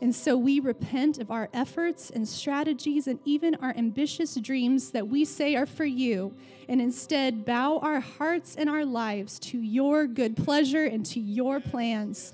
And 0.00 0.14
so 0.14 0.36
we 0.36 0.60
repent 0.60 1.18
of 1.18 1.30
our 1.30 1.48
efforts 1.52 2.10
and 2.10 2.26
strategies 2.28 3.08
and 3.08 3.18
even 3.24 3.56
our 3.56 3.74
ambitious 3.76 4.36
dreams 4.36 4.92
that 4.92 5.08
we 5.08 5.24
say 5.24 5.56
are 5.56 5.66
for 5.66 5.84
you, 5.84 6.34
and 6.68 6.80
instead 6.80 7.44
bow 7.44 7.78
our 7.78 8.00
hearts 8.00 8.54
and 8.54 8.70
our 8.70 8.84
lives 8.84 9.38
to 9.40 9.58
your 9.58 10.06
good 10.06 10.36
pleasure 10.36 10.84
and 10.84 11.04
to 11.06 11.18
your 11.18 11.58
plans. 11.58 12.32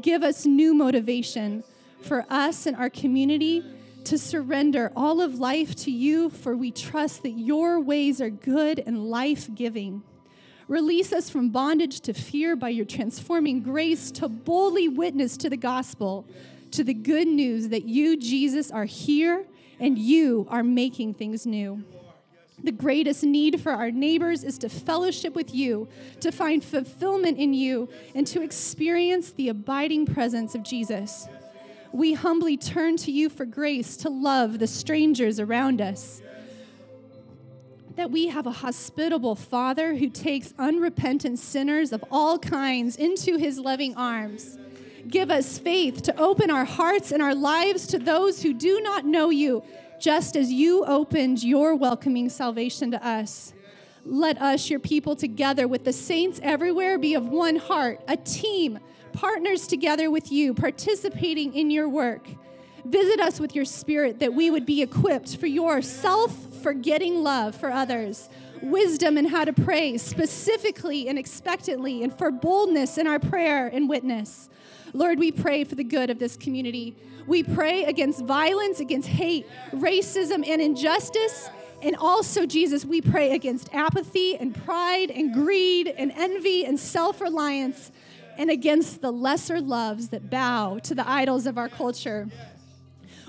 Give 0.00 0.22
us 0.22 0.44
new 0.44 0.74
motivation 0.74 1.64
for 2.02 2.26
us 2.28 2.66
and 2.66 2.76
our 2.76 2.90
community 2.90 3.64
to 4.04 4.18
surrender 4.18 4.92
all 4.94 5.20
of 5.20 5.38
life 5.38 5.74
to 5.76 5.90
you, 5.90 6.28
for 6.28 6.56
we 6.56 6.70
trust 6.70 7.22
that 7.22 7.30
your 7.30 7.80
ways 7.80 8.20
are 8.20 8.30
good 8.30 8.82
and 8.86 9.08
life 9.08 9.48
giving. 9.54 10.02
Release 10.66 11.12
us 11.14 11.30
from 11.30 11.48
bondage 11.48 12.00
to 12.00 12.12
fear 12.12 12.54
by 12.54 12.68
your 12.68 12.84
transforming 12.84 13.62
grace 13.62 14.10
to 14.12 14.28
boldly 14.28 14.88
witness 14.88 15.38
to 15.38 15.48
the 15.48 15.56
gospel 15.56 16.26
to 16.72 16.84
the 16.84 16.94
good 16.94 17.28
news 17.28 17.68
that 17.68 17.84
you, 17.84 18.16
Jesus, 18.16 18.70
are 18.70 18.84
here 18.84 19.44
and 19.80 19.98
you 19.98 20.46
are 20.50 20.62
making 20.62 21.14
things 21.14 21.46
new. 21.46 21.84
The 22.62 22.72
greatest 22.72 23.22
need 23.22 23.60
for 23.60 23.70
our 23.70 23.90
neighbors 23.90 24.42
is 24.42 24.58
to 24.58 24.68
fellowship 24.68 25.34
with 25.36 25.54
you, 25.54 25.88
to 26.20 26.32
find 26.32 26.64
fulfillment 26.64 27.38
in 27.38 27.54
you, 27.54 27.88
and 28.14 28.26
to 28.28 28.42
experience 28.42 29.30
the 29.30 29.48
abiding 29.48 30.06
presence 30.06 30.54
of 30.56 30.64
Jesus. 30.64 31.28
We 31.92 32.14
humbly 32.14 32.56
turn 32.56 32.96
to 32.98 33.12
you 33.12 33.28
for 33.28 33.44
grace 33.44 33.96
to 33.98 34.10
love 34.10 34.58
the 34.58 34.66
strangers 34.66 35.38
around 35.38 35.80
us. 35.80 36.20
That 37.94 38.10
we 38.10 38.28
have 38.28 38.46
a 38.46 38.52
hospitable 38.52 39.36
Father 39.36 39.94
who 39.94 40.08
takes 40.08 40.52
unrepentant 40.58 41.38
sinners 41.38 41.92
of 41.92 42.04
all 42.10 42.38
kinds 42.38 42.96
into 42.96 43.36
his 43.36 43.58
loving 43.58 43.94
arms 43.96 44.58
Give 45.08 45.30
us 45.30 45.58
faith 45.58 46.02
to 46.02 46.20
open 46.20 46.50
our 46.50 46.66
hearts 46.66 47.12
and 47.12 47.22
our 47.22 47.34
lives 47.34 47.86
to 47.88 47.98
those 47.98 48.42
who 48.42 48.52
do 48.52 48.80
not 48.80 49.06
know 49.06 49.30
you, 49.30 49.62
just 49.98 50.36
as 50.36 50.52
you 50.52 50.84
opened 50.84 51.42
your 51.42 51.74
welcoming 51.74 52.28
salvation 52.28 52.90
to 52.90 53.06
us. 53.06 53.54
Let 54.04 54.40
us, 54.40 54.68
your 54.68 54.80
people, 54.80 55.16
together 55.16 55.66
with 55.66 55.84
the 55.84 55.92
saints 55.92 56.40
everywhere, 56.42 56.98
be 56.98 57.14
of 57.14 57.28
one 57.28 57.56
heart, 57.56 58.00
a 58.06 58.16
team, 58.16 58.78
partners 59.12 59.66
together 59.66 60.10
with 60.10 60.30
you, 60.30 60.52
participating 60.52 61.54
in 61.54 61.70
your 61.70 61.88
work. 61.88 62.28
Visit 62.84 63.20
us 63.20 63.40
with 63.40 63.54
your 63.54 63.64
spirit 63.64 64.20
that 64.20 64.34
we 64.34 64.50
would 64.50 64.66
be 64.66 64.82
equipped 64.82 65.36
for 65.36 65.46
your 65.46 65.82
self 65.82 66.34
forgetting 66.62 67.22
love 67.22 67.54
for 67.54 67.70
others, 67.70 68.28
wisdom 68.62 69.18
in 69.18 69.26
how 69.26 69.44
to 69.44 69.52
pray 69.52 69.98
specifically 69.98 71.08
and 71.08 71.18
expectantly, 71.18 72.02
and 72.02 72.16
for 72.16 72.30
boldness 72.30 72.98
in 72.98 73.06
our 73.06 73.18
prayer 73.18 73.68
and 73.68 73.88
witness. 73.88 74.48
Lord, 74.92 75.18
we 75.18 75.32
pray 75.32 75.64
for 75.64 75.74
the 75.74 75.84
good 75.84 76.10
of 76.10 76.18
this 76.18 76.36
community. 76.36 76.96
We 77.26 77.42
pray 77.42 77.84
against 77.84 78.24
violence, 78.24 78.80
against 78.80 79.08
hate, 79.08 79.46
racism, 79.72 80.46
and 80.46 80.62
injustice. 80.62 81.50
And 81.82 81.94
also, 81.96 82.46
Jesus, 82.46 82.84
we 82.84 83.00
pray 83.00 83.32
against 83.32 83.72
apathy 83.74 84.36
and 84.36 84.54
pride 84.54 85.10
and 85.10 85.32
greed 85.32 85.88
and 85.88 86.10
envy 86.12 86.64
and 86.64 86.78
self 86.78 87.20
reliance 87.20 87.92
and 88.38 88.50
against 88.50 89.02
the 89.02 89.10
lesser 89.10 89.60
loves 89.60 90.08
that 90.08 90.30
bow 90.30 90.78
to 90.84 90.94
the 90.94 91.08
idols 91.08 91.46
of 91.46 91.58
our 91.58 91.68
culture. 91.68 92.28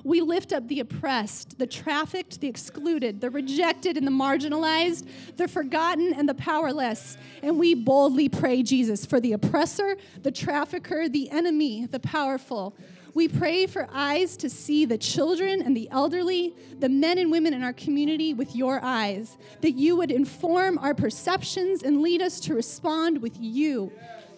We 0.03 0.21
lift 0.21 0.53
up 0.53 0.67
the 0.67 0.79
oppressed, 0.79 1.59
the 1.59 1.67
trafficked, 1.67 2.41
the 2.41 2.47
excluded, 2.47 3.21
the 3.21 3.29
rejected 3.29 3.97
and 3.97 4.05
the 4.05 4.11
marginalized, 4.11 5.07
the 5.37 5.47
forgotten 5.47 6.13
and 6.13 6.27
the 6.27 6.33
powerless. 6.33 7.17
And 7.43 7.59
we 7.59 7.73
boldly 7.73 8.29
pray, 8.29 8.63
Jesus, 8.63 9.05
for 9.05 9.19
the 9.19 9.33
oppressor, 9.33 9.97
the 10.21 10.31
trafficker, 10.31 11.09
the 11.09 11.29
enemy, 11.29 11.85
the 11.85 11.99
powerful. 11.99 12.75
We 13.13 13.27
pray 13.27 13.65
for 13.65 13.87
eyes 13.91 14.37
to 14.37 14.49
see 14.49 14.85
the 14.85 14.97
children 14.97 15.61
and 15.61 15.75
the 15.75 15.89
elderly, 15.89 16.55
the 16.79 16.89
men 16.89 17.17
and 17.17 17.31
women 17.31 17.53
in 17.53 17.63
our 17.63 17.73
community 17.73 18.33
with 18.33 18.55
your 18.55 18.79
eyes, 18.83 19.37
that 19.61 19.71
you 19.71 19.95
would 19.95 20.11
inform 20.11 20.77
our 20.77 20.93
perceptions 20.93 21.81
and 21.81 22.01
lead 22.01 22.21
us 22.21 22.39
to 22.41 22.53
respond 22.53 23.21
with 23.21 23.35
you 23.39 23.91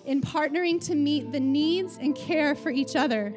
in 0.05 0.21
partnering 0.21 0.83
to 0.85 0.95
meet 0.95 1.31
the 1.31 1.39
needs 1.39 1.97
and 1.97 2.15
care 2.15 2.55
for 2.55 2.71
each 2.71 2.95
other. 2.95 3.33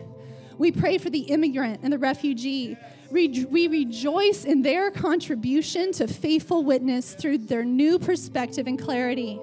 We 0.58 0.72
pray 0.72 0.98
for 0.98 1.10
the 1.10 1.20
immigrant 1.20 1.80
and 1.82 1.92
the 1.92 1.98
refugee. 1.98 2.76
We, 3.10 3.68
rejoice 3.68 4.44
in 4.44 4.62
their 4.62 4.90
contribution 4.90 5.92
to 5.92 6.08
faithful 6.08 6.64
witness 6.64 7.14
through 7.14 7.38
their 7.38 7.64
new 7.64 7.98
perspective 7.98 8.66
and 8.66 8.78
clarity. 8.80 9.38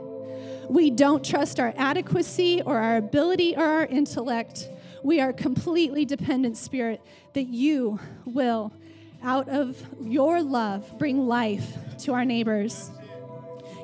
We 0.69 0.89
don't 0.89 1.24
trust 1.24 1.60
our 1.60 1.74
adequacy 1.78 2.62
or 2.65 2.78
our 2.78 2.97
ability 2.97 3.56
or 3.56 3.63
our 3.63 3.86
intellect. 3.86 4.69
We 5.04 5.19
are 5.19 5.34
completely 5.34 6.06
dependent, 6.06 6.58
Spirit, 6.58 7.02
that 7.34 7.47
you 7.47 8.00
will, 8.26 8.71
out 9.24 9.50
of 9.50 9.82
your 10.02 10.41
love, 10.41 10.97
bring 10.97 11.28
life 11.28 11.76
to 12.00 12.13
our 12.13 12.26
neighbors. 12.26 12.89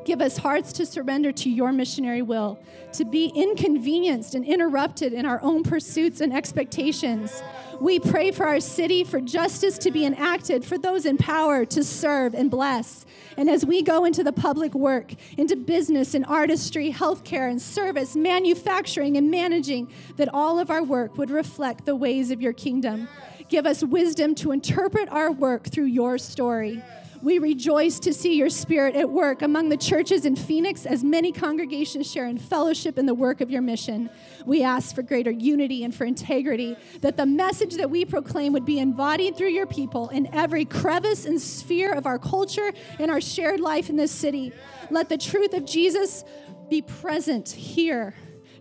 Give 0.07 0.21
us 0.21 0.37
hearts 0.37 0.71
to 0.71 0.85
surrender 0.85 1.33
to 1.33 1.49
your 1.49 1.73
missionary 1.73 2.21
will, 2.21 2.57
to 2.93 3.03
be 3.03 3.25
inconvenienced 3.35 4.35
and 4.35 4.45
interrupted 4.45 5.11
in 5.11 5.25
our 5.25 5.43
own 5.43 5.63
pursuits 5.63 6.21
and 6.21 6.33
expectations. 6.33 7.43
We 7.81 7.99
pray 7.99 8.31
for 8.31 8.45
our 8.45 8.61
city, 8.61 9.03
for 9.03 9.19
justice 9.19 9.77
to 9.79 9.91
be 9.91 10.05
enacted, 10.05 10.63
for 10.63 10.77
those 10.77 11.05
in 11.05 11.17
power 11.17 11.65
to 11.65 11.83
serve 11.83 12.35
and 12.35 12.49
bless. 12.49 13.05
And 13.35 13.49
as 13.49 13.65
we 13.65 13.81
go 13.81 14.05
into 14.05 14.23
the 14.23 14.31
public 14.31 14.73
work, 14.73 15.13
into 15.37 15.57
business 15.57 16.13
and 16.13 16.25
artistry, 16.25 16.93
healthcare 16.93 17.51
and 17.51 17.61
service, 17.61 18.15
manufacturing 18.15 19.17
and 19.17 19.29
managing, 19.29 19.91
that 20.15 20.33
all 20.33 20.57
of 20.57 20.71
our 20.71 20.83
work 20.83 21.17
would 21.17 21.29
reflect 21.29 21.83
the 21.83 21.97
ways 21.97 22.31
of 22.31 22.41
your 22.41 22.53
kingdom. 22.53 23.09
Give 23.49 23.65
us 23.65 23.83
wisdom 23.83 24.35
to 24.35 24.53
interpret 24.53 25.09
our 25.09 25.33
work 25.33 25.67
through 25.67 25.87
your 25.87 26.17
story. 26.17 26.81
We 27.21 27.39
rejoice 27.39 27.99
to 28.01 28.13
see 28.13 28.35
your 28.35 28.49
spirit 28.49 28.95
at 28.95 29.09
work 29.09 29.41
among 29.41 29.69
the 29.69 29.77
churches 29.77 30.25
in 30.25 30.35
Phoenix 30.35 30.85
as 30.85 31.03
many 31.03 31.31
congregations 31.31 32.09
share 32.09 32.27
in 32.27 32.37
fellowship 32.37 32.97
in 32.97 33.05
the 33.05 33.13
work 33.13 33.41
of 33.41 33.49
your 33.49 33.61
mission. 33.61 34.09
We 34.45 34.63
ask 34.63 34.93
for 34.93 35.01
greater 35.01 35.31
unity 35.31 35.83
and 35.83 35.93
for 35.93 36.05
integrity, 36.05 36.75
that 37.01 37.17
the 37.17 37.25
message 37.25 37.75
that 37.75 37.89
we 37.89 38.05
proclaim 38.05 38.53
would 38.53 38.65
be 38.65 38.79
embodied 38.79 39.35
through 39.35 39.49
your 39.49 39.65
people 39.65 40.09
in 40.09 40.33
every 40.33 40.65
crevice 40.65 41.25
and 41.25 41.41
sphere 41.41 41.91
of 41.91 42.05
our 42.05 42.19
culture 42.19 42.71
and 42.99 43.09
our 43.09 43.21
shared 43.21 43.59
life 43.59 43.89
in 43.89 43.95
this 43.95 44.11
city. 44.11 44.53
Let 44.91 45.09
the 45.09 45.17
truth 45.17 45.53
of 45.53 45.65
Jesus 45.65 46.23
be 46.69 46.81
present 46.81 47.49
here, 47.49 48.13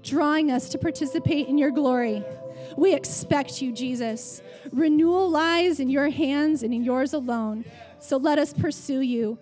drawing 0.02 0.50
us 0.50 0.70
to 0.70 0.78
participate 0.78 1.48
in 1.48 1.58
your 1.58 1.70
glory. 1.70 2.24
We 2.76 2.94
expect 2.94 3.62
you, 3.62 3.72
Jesus. 3.72 4.42
Renewal 4.72 5.30
lies 5.30 5.78
in 5.78 5.88
your 5.88 6.08
hands 6.08 6.62
and 6.62 6.74
in 6.74 6.84
yours 6.84 7.12
alone. 7.12 7.64
So 7.98 8.16
let 8.16 8.38
us 8.38 8.52
pursue 8.52 9.00
you. 9.00 9.38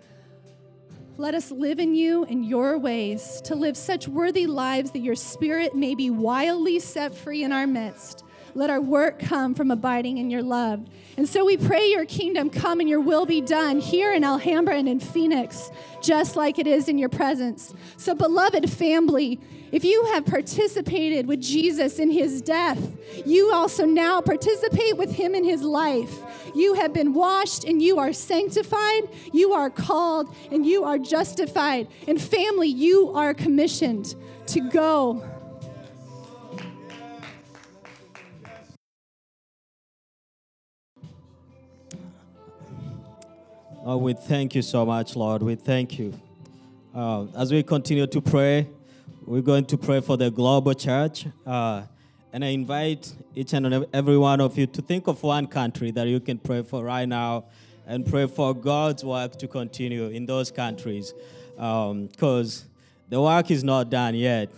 Let 1.17 1.33
us 1.33 1.49
live 1.49 1.79
in 1.79 1.95
you 1.95 2.25
in 2.25 2.43
your 2.43 2.77
ways, 2.77 3.39
to 3.45 3.55
live 3.55 3.77
such 3.77 4.07
worthy 4.07 4.47
lives 4.47 4.91
that 4.91 4.99
your 4.99 5.15
spirit 5.15 5.73
may 5.73 5.95
be 5.95 6.09
wildly 6.09 6.79
set 6.79 7.15
free 7.15 7.43
in 7.43 7.53
our 7.53 7.65
midst. 7.65 8.25
Let 8.53 8.69
our 8.69 8.81
work 8.81 9.19
come 9.19 9.53
from 9.53 9.69
abiding 9.69 10.17
in 10.17 10.29
your 10.29 10.41
love. 10.41 10.85
And 11.17 11.27
so 11.27 11.45
we 11.45 11.57
pray 11.57 11.89
your 11.89 12.05
kingdom 12.05 12.49
come 12.49 12.79
and 12.79 12.89
your 12.89 13.01
will 13.01 13.25
be 13.25 13.41
done 13.41 13.79
here 13.79 14.13
in 14.13 14.23
Alhambra 14.23 14.75
and 14.75 14.87
in 14.87 14.99
Phoenix, 14.99 15.71
just 16.01 16.35
like 16.35 16.57
it 16.57 16.67
is 16.67 16.87
in 16.87 16.97
your 16.97 17.09
presence. 17.09 17.73
So, 17.97 18.15
beloved 18.15 18.69
family, 18.69 19.39
if 19.75 19.83
you 19.83 20.05
have 20.13 20.25
participated 20.25 21.27
with 21.27 21.41
Jesus 21.41 21.99
in 21.99 22.09
his 22.09 22.41
death, 22.41 22.79
you 23.25 23.51
also 23.51 23.85
now 23.85 24.21
participate 24.21 24.95
with 24.95 25.11
him 25.11 25.35
in 25.35 25.43
his 25.43 25.63
life. 25.63 26.15
You 26.55 26.75
have 26.75 26.93
been 26.93 27.13
washed 27.13 27.65
and 27.65 27.81
you 27.81 27.99
are 27.99 28.13
sanctified, 28.13 29.09
you 29.33 29.51
are 29.51 29.69
called 29.69 30.33
and 30.49 30.65
you 30.65 30.85
are 30.85 30.97
justified. 30.97 31.89
And 32.07 32.21
family, 32.21 32.69
you 32.69 33.11
are 33.15 33.33
commissioned 33.33 34.15
to 34.47 34.61
go 34.61 35.29
Oh, 43.87 43.97
we 43.97 44.13
thank 44.13 44.55
you 44.55 44.63
so 44.63 44.83
much, 44.83 45.15
Lord. 45.15 45.43
We 45.43 45.53
thank 45.53 45.99
you. 45.99 46.19
Uh, 46.95 47.25
as 47.37 47.51
we 47.51 47.61
continue 47.61 48.07
to 48.07 48.19
pray, 48.19 48.67
we're 49.25 49.41
going 49.41 49.65
to 49.65 49.77
pray 49.77 50.01
for 50.01 50.17
the 50.17 50.29
global 50.29 50.73
church. 50.73 51.25
Uh, 51.45 51.83
and 52.31 52.45
I 52.45 52.49
invite 52.49 53.11
each 53.33 53.53
and 53.53 53.87
every 53.91 54.17
one 54.17 54.39
of 54.39 54.57
you 54.57 54.67
to 54.67 54.81
think 54.81 55.07
of 55.07 55.23
one 55.23 55.47
country 55.47 55.89
that 55.91 56.07
you 56.07 56.19
can 56.19 56.37
pray 56.37 56.61
for 56.61 56.83
right 56.83 57.07
now 57.07 57.45
and 57.87 58.05
pray 58.05 58.27
for 58.27 58.53
God's 58.53 59.03
work 59.03 59.35
to 59.37 59.47
continue 59.47 60.07
in 60.07 60.25
those 60.25 60.51
countries. 60.51 61.13
Because 61.55 62.63
um, 62.63 62.69
the 63.09 63.19
work 63.19 63.49
is 63.49 63.63
not 63.63 63.89
done 63.89 64.13
yet. 64.13 64.49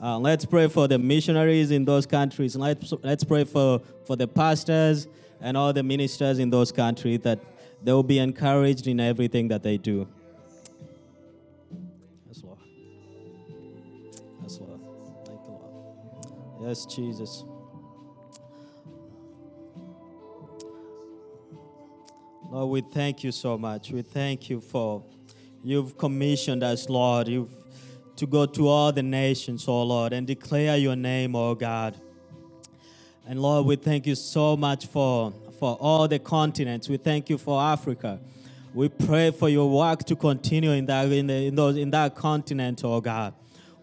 Uh, 0.00 0.18
let's 0.18 0.44
pray 0.44 0.68
for 0.68 0.86
the 0.86 0.98
missionaries 0.98 1.70
in 1.70 1.84
those 1.84 2.06
countries. 2.06 2.54
Let's, 2.54 2.92
let's 3.02 3.24
pray 3.24 3.44
for, 3.44 3.80
for 4.06 4.14
the 4.14 4.28
pastors 4.28 5.08
and 5.40 5.56
all 5.56 5.72
the 5.72 5.82
ministers 5.82 6.38
in 6.38 6.50
those 6.50 6.70
countries 6.70 7.20
that 7.20 7.40
they 7.82 7.92
will 7.92 8.02
be 8.04 8.18
encouraged 8.18 8.86
in 8.86 9.00
everything 9.00 9.48
that 9.48 9.64
they 9.64 9.78
do. 9.78 10.06
Yes, 16.64 16.86
Jesus. 16.86 17.44
Lord, 22.48 22.70
we 22.70 22.80
thank 22.82 23.24
you 23.24 23.32
so 23.32 23.58
much. 23.58 23.90
We 23.90 24.02
thank 24.02 24.48
you 24.48 24.60
for 24.60 25.02
you've 25.64 25.98
commissioned 25.98 26.62
us, 26.62 26.88
Lord. 26.88 27.26
You've 27.26 27.50
to 28.14 28.26
go 28.26 28.46
to 28.46 28.68
all 28.68 28.92
the 28.92 29.02
nations, 29.02 29.66
oh 29.66 29.82
Lord, 29.82 30.12
and 30.12 30.24
declare 30.24 30.76
your 30.76 30.94
name, 30.94 31.34
oh 31.34 31.56
God. 31.56 32.00
And 33.26 33.40
Lord, 33.40 33.66
we 33.66 33.74
thank 33.74 34.06
you 34.06 34.14
so 34.14 34.56
much 34.56 34.86
for 34.86 35.32
for 35.58 35.76
all 35.80 36.06
the 36.06 36.20
continents. 36.20 36.88
We 36.88 36.96
thank 36.96 37.28
you 37.28 37.38
for 37.38 37.60
Africa. 37.60 38.20
We 38.72 38.88
pray 38.88 39.32
for 39.32 39.48
your 39.48 39.68
work 39.68 40.04
to 40.04 40.14
continue 40.14 40.70
in 40.70 40.86
that, 40.86 41.10
in, 41.10 41.26
the, 41.26 41.34
in, 41.34 41.54
those, 41.56 41.76
in 41.76 41.90
that 41.90 42.14
continent, 42.14 42.82
oh 42.84 43.00
God. 43.00 43.34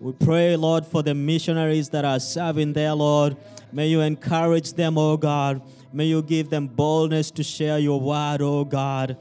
We 0.02 0.14
pray, 0.14 0.56
Lord, 0.56 0.86
for 0.86 1.04
the 1.04 1.14
missionaries 1.14 1.90
that 1.90 2.06
are 2.06 2.22
serving 2.22 2.72
there, 2.72 2.94
Lord. 2.94 3.36
May 3.74 3.90
you 3.90 4.00
encourage 4.00 4.72
them, 4.72 4.98
oh 4.98 5.18
God. 5.18 5.62
May 5.92 6.06
you 6.06 6.22
give 6.22 6.50
them 6.50 6.68
boldness 6.68 7.32
to 7.32 7.44
share 7.44 7.80
your 7.80 8.00
word, 8.00 8.42
oh 8.42 8.64
God. 8.64 9.18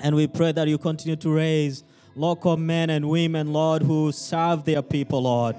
And 0.00 0.14
we 0.14 0.26
pray 0.26 0.52
that 0.52 0.68
you 0.68 0.76
continue 0.76 1.16
to 1.16 1.30
raise 1.30 1.82
local 2.14 2.58
men 2.58 2.90
and 2.90 3.08
women, 3.08 3.54
Lord, 3.54 3.82
who 3.82 4.12
serve 4.12 4.64
their 4.64 4.82
people, 4.82 5.22
Lord. 5.22 5.56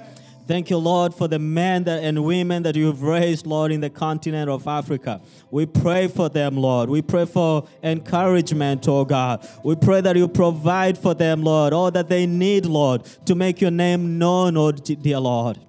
Thank 0.47 0.69
you, 0.69 0.77
Lord, 0.77 1.13
for 1.13 1.27
the 1.27 1.39
men 1.39 1.83
that, 1.83 2.01
and 2.01 2.23
women 2.23 2.63
that 2.63 2.77
you've 2.77 3.03
raised, 3.03 3.45
Lord, 3.45 3.69
in 3.69 3.81
the 3.81 3.89
continent 3.89 4.49
of 4.49 4.65
Africa. 4.65 5.19
We 5.51 5.65
pray 5.65 6.07
for 6.07 6.29
them, 6.29 6.55
Lord. 6.55 6.89
We 6.89 7.01
pray 7.01 7.25
for 7.25 7.67
encouragement, 7.83 8.87
oh 8.87 9.03
God. 9.03 9.45
We 9.65 9.75
pray 9.75 9.99
that 9.99 10.15
you 10.15 10.29
provide 10.29 10.97
for 10.97 11.13
them, 11.13 11.43
Lord, 11.43 11.73
all 11.73 11.91
that 11.91 12.07
they 12.07 12.25
need, 12.25 12.65
Lord, 12.65 13.03
to 13.25 13.35
make 13.35 13.59
your 13.59 13.71
name 13.71 14.17
known, 14.17 14.55
oh 14.55 14.71
dear 14.71 15.19
Lord. 15.19 15.59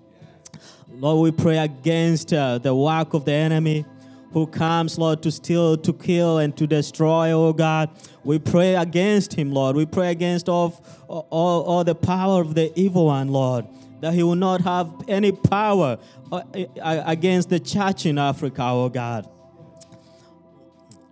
Lord, 0.92 1.24
we 1.24 1.32
pray 1.32 1.58
against 1.58 2.32
uh, 2.32 2.58
the 2.58 2.72
work 2.72 3.14
of 3.14 3.24
the 3.24 3.32
enemy 3.32 3.84
who 4.32 4.46
comes, 4.46 4.96
Lord, 4.96 5.24
to 5.24 5.32
steal, 5.32 5.76
to 5.76 5.92
kill, 5.92 6.38
and 6.38 6.56
to 6.56 6.68
destroy, 6.68 7.32
oh 7.32 7.52
God. 7.52 7.90
We 8.22 8.38
pray 8.38 8.76
against 8.76 9.32
him, 9.32 9.50
Lord. 9.50 9.74
We 9.74 9.86
pray 9.86 10.12
against 10.12 10.48
all, 10.48 10.80
all, 11.08 11.64
all 11.64 11.82
the 11.82 11.96
power 11.96 12.40
of 12.40 12.54
the 12.54 12.70
evil 12.78 13.06
one, 13.06 13.30
Lord 13.30 13.66
that 14.00 14.14
he 14.14 14.22
will 14.22 14.34
not 14.34 14.60
have 14.62 14.90
any 15.08 15.32
power 15.32 15.98
uh, 16.30 16.42
against 16.82 17.50
the 17.50 17.58
church 17.58 18.06
in 18.06 18.18
Africa, 18.18 18.62
oh 18.64 18.88
God. 18.88 19.28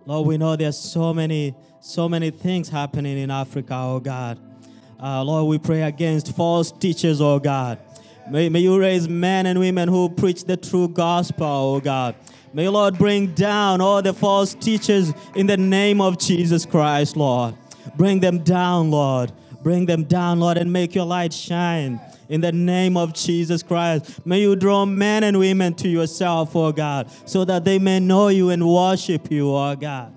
Lord, 0.05 0.27
we 0.27 0.37
know 0.37 0.55
there's 0.55 0.77
so 0.77 1.13
many, 1.13 1.53
so 1.81 2.07
many 2.07 2.29
things 2.29 2.69
happening 2.69 3.17
in 3.17 3.29
Africa, 3.29 3.75
oh 3.75 3.99
God. 3.99 4.39
Uh, 5.01 5.23
Lord, 5.23 5.47
we 5.47 5.57
pray 5.57 5.83
against 5.83 6.35
false 6.35 6.71
teachers, 6.71 7.19
oh 7.19 7.39
God. 7.39 7.79
May, 8.29 8.49
may 8.49 8.59
you 8.59 8.79
raise 8.79 9.07
men 9.07 9.45
and 9.45 9.59
women 9.59 9.89
who 9.89 10.09
preach 10.09 10.45
the 10.45 10.57
true 10.57 10.87
gospel, 10.87 11.45
oh 11.45 11.79
God. 11.79 12.15
May 12.53 12.69
Lord, 12.69 12.97
bring 12.97 13.33
down 13.33 13.81
all 13.81 14.01
the 14.01 14.13
false 14.13 14.53
teachers 14.53 15.13
in 15.35 15.47
the 15.47 15.57
name 15.57 15.99
of 15.99 16.17
Jesus 16.17 16.65
Christ, 16.65 17.17
Lord. 17.17 17.55
Bring 17.97 18.21
them 18.21 18.39
down, 18.39 18.89
Lord. 18.91 19.31
Bring 19.61 19.85
them 19.85 20.05
down, 20.05 20.39
Lord, 20.39 20.57
and 20.57 20.71
make 20.71 20.95
your 20.95 21.05
light 21.05 21.33
shine 21.33 21.99
In 22.29 22.41
the 22.41 22.51
name 22.51 22.97
of 22.97 23.13
Jesus 23.13 23.63
Christ, 23.63 24.25
may 24.25 24.41
you 24.41 24.55
draw 24.55 24.85
men 24.85 25.23
and 25.23 25.39
women 25.39 25.73
to 25.75 25.87
yourself, 25.87 26.55
oh 26.55 26.71
God, 26.71 27.09
so 27.25 27.45
that 27.45 27.63
they 27.63 27.79
may 27.79 27.99
know 27.99 28.27
you 28.27 28.49
and 28.49 28.67
worship 28.67 29.31
you, 29.31 29.55
oh 29.55 29.75
God. 29.75 30.13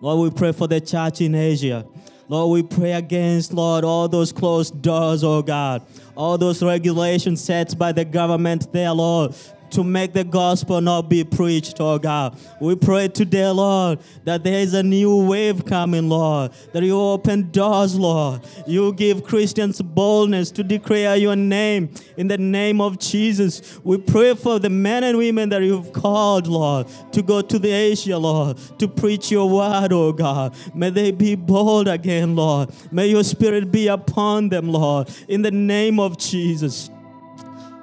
Lord, 0.00 0.32
we 0.32 0.36
pray 0.36 0.52
for 0.52 0.66
the 0.66 0.80
church 0.80 1.20
in 1.20 1.34
Asia. 1.34 1.86
Lord, 2.28 2.50
we 2.52 2.62
pray 2.62 2.92
against, 2.92 3.52
Lord, 3.52 3.84
all 3.84 4.08
those 4.08 4.32
closed 4.32 4.82
doors, 4.82 5.22
oh 5.24 5.40
God, 5.40 5.82
all 6.16 6.36
those 6.36 6.62
regulations 6.62 7.42
set 7.42 7.78
by 7.78 7.92
the 7.92 8.04
government 8.04 8.72
there, 8.72 8.92
Lord, 8.92 9.34
to 9.70 9.84
make 9.84 10.12
the 10.12 10.24
gospel 10.24 10.80
not 10.80 11.08
be 11.08 11.24
preached, 11.24 11.76
oh 11.80 11.98
God. 11.98 12.38
We 12.60 12.76
pray 12.76 13.08
today, 13.08 13.48
Lord, 13.50 14.00
that 14.24 14.44
there 14.44 14.60
is 14.60 14.74
a 14.74 14.82
new 14.82 15.24
wave 15.26 15.64
coming, 15.64 16.08
Lord, 16.08 16.52
that 16.72 16.82
you 16.82 16.98
open 16.98 17.50
doors, 17.50 17.98
Lord. 17.98 18.40
You 18.66 18.92
give 18.92 19.24
Christians 19.24 19.80
boldness 19.80 20.50
to 20.52 20.64
declare 20.64 21.16
your 21.16 21.36
name 21.36 21.90
in 22.16 22.28
the 22.28 22.38
name 22.38 22.80
of 22.80 22.98
Jesus. 22.98 23.78
We 23.84 23.98
pray 23.98 24.34
for 24.34 24.58
the 24.58 24.70
men 24.70 25.04
and 25.04 25.18
women 25.18 25.48
that 25.50 25.62
you've 25.62 25.92
called, 25.92 26.46
Lord, 26.46 26.86
to 27.12 27.22
go 27.22 27.40
to 27.40 27.58
the 27.58 27.70
Asia, 27.70 28.18
Lord, 28.18 28.58
to 28.78 28.88
preach 28.88 29.30
your 29.30 29.48
word, 29.48 29.92
oh 29.92 30.12
God. 30.12 30.54
May 30.74 30.90
they 30.90 31.10
be 31.10 31.34
bold 31.34 31.88
again, 31.88 32.36
Lord. 32.36 32.70
May 32.90 33.08
your 33.08 33.24
spirit 33.24 33.70
be 33.70 33.88
upon 33.88 34.48
them, 34.48 34.68
Lord, 34.68 35.08
in 35.28 35.42
the 35.42 35.50
name 35.50 36.00
of 36.00 36.18
Jesus. 36.18 36.90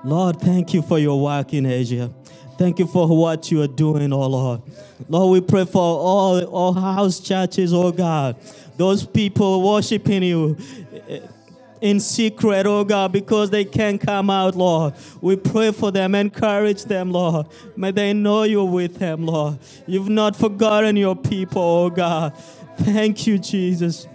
Lord, 0.06 0.40
thank 0.40 0.72
you 0.72 0.84
for 0.84 1.00
your 1.00 1.20
work 1.20 1.52
in 1.52 1.66
Asia. 1.66 2.14
Thank 2.60 2.78
you 2.78 2.86
for 2.86 3.08
what 3.08 3.50
you 3.50 3.64
are 3.64 3.68
doing, 3.68 4.14
oh 4.14 4.28
Lord. 4.28 4.62
Lord, 5.10 5.32
we 5.32 5.42
pray 5.42 5.66
for 5.66 5.82
all, 5.82 6.44
all 6.46 6.74
house 6.74 7.20
churches, 7.20 7.74
oh 7.74 7.92
God. 7.92 8.38
Those 8.78 9.04
people 9.04 9.64
worshiping 9.64 10.22
you 10.22 10.58
in 11.82 12.00
secret, 12.00 12.68
oh 12.68 12.84
God, 12.84 13.14
because 13.14 13.50
they 13.50 13.66
can't 13.66 14.00
come 14.00 14.30
out, 14.30 14.56
Lord. 14.56 14.94
We 15.22 15.38
pray 15.38 15.72
for 15.72 15.92
them, 15.92 16.14
encourage 16.14 16.84
them, 16.84 17.12
Lord. 17.12 17.48
May 17.76 17.90
they 17.90 18.14
know 18.14 18.44
you're 18.44 18.64
with 18.64 19.00
them, 19.00 19.26
Lord. 19.26 19.58
You've 19.88 20.10
not 20.10 20.36
forgotten 20.36 20.98
your 20.98 21.16
people, 21.16 21.64
oh 21.64 21.90
God. 21.90 22.38
Thank 22.78 23.26
you, 23.26 23.40
Jesus. 23.40 24.08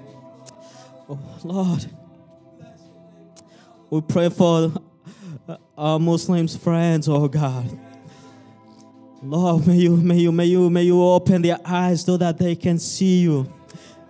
Oh, 1.09 1.19
Lord, 1.43 1.85
we 3.91 4.01
pray 4.03 4.29
for 4.29 4.73
our 5.81 5.99
Muslims 5.99 6.55
friends, 6.55 7.09
oh 7.09 7.27
God. 7.27 7.67
Lord, 9.23 9.67
may 9.67 9.77
you, 9.77 9.97
may 9.97 10.19
you, 10.19 10.31
may 10.31 10.45
you, 10.45 10.69
may 10.69 10.83
you 10.83 11.03
open 11.03 11.41
their 11.41 11.57
eyes 11.65 12.03
so 12.03 12.19
that 12.19 12.37
they 12.37 12.55
can 12.55 12.79
see 12.79 13.23
you, 13.23 13.51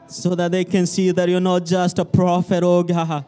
so 0.09 0.35
that 0.35 0.51
they 0.51 0.65
can 0.65 0.85
see 0.85 1.13
that 1.13 1.29
you're 1.29 1.39
not 1.39 1.65
just 1.65 2.01
a 2.01 2.05
prophet, 2.05 2.65
oh 2.65 2.83
God, 2.83 3.25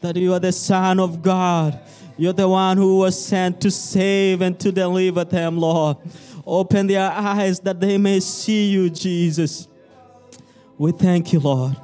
that 0.00 0.16
you 0.16 0.32
are 0.32 0.40
the 0.40 0.50
Son 0.50 0.98
of 0.98 1.22
God. 1.22 1.78
You're 2.16 2.32
the 2.32 2.48
one 2.48 2.76
who 2.76 2.98
was 2.98 3.24
sent 3.24 3.60
to 3.60 3.70
save 3.70 4.40
and 4.40 4.58
to 4.58 4.72
deliver 4.72 5.22
them, 5.22 5.56
Lord. 5.56 5.98
Open 6.44 6.88
their 6.88 7.08
eyes 7.08 7.60
that 7.60 7.78
they 7.78 7.98
may 7.98 8.18
see 8.18 8.68
you, 8.68 8.90
Jesus. 8.90 9.68
We 10.76 10.90
thank 10.90 11.32
you, 11.32 11.38
Lord. 11.38 11.76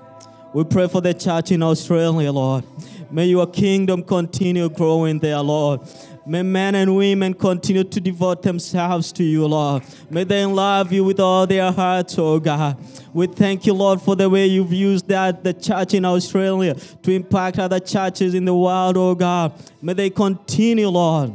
We 0.53 0.65
pray 0.65 0.89
for 0.89 1.01
the 1.01 1.15
church 1.15 1.53
in 1.53 1.63
Australia, 1.63 2.33
Lord. 2.33 2.65
May 3.11 3.27
your 3.27 3.47
kingdom 3.47 4.03
continue 4.03 4.69
growing 4.69 5.19
there, 5.19 5.41
Lord. 5.41 5.81
May 6.27 6.43
men 6.43 6.75
and 6.75 6.97
women 6.97 7.35
continue 7.35 7.85
to 7.85 8.01
devote 8.01 8.43
themselves 8.43 9.13
to 9.13 9.23
you, 9.23 9.47
Lord. 9.47 9.85
May 10.11 10.25
they 10.25 10.45
love 10.45 10.93
you 10.93 11.05
with 11.05 11.21
all 11.21 11.47
their 11.47 11.71
hearts, 11.71 12.19
oh 12.19 12.41
God. 12.41 12.77
We 13.13 13.29
thank 13.29 13.65
you, 13.65 13.75
Lord, 13.75 14.03
for 14.03 14.17
the 14.17 14.29
way 14.29 14.47
you've 14.47 14.73
used 14.73 15.07
that 15.09 15.45
the 15.45 15.55
church 15.55 15.95
in 15.95 16.05
Australia 16.05 16.75
to 16.75 17.13
impact 17.13 17.61
other 17.61 17.79
churches 17.79 18.35
in 18.35 18.45
the 18.45 18.55
world, 18.55 18.97
oh 18.97 19.15
God. 19.15 19.53
May 19.81 19.93
they 19.93 20.11
continue, 20.11 20.89
Lord, 20.89 21.33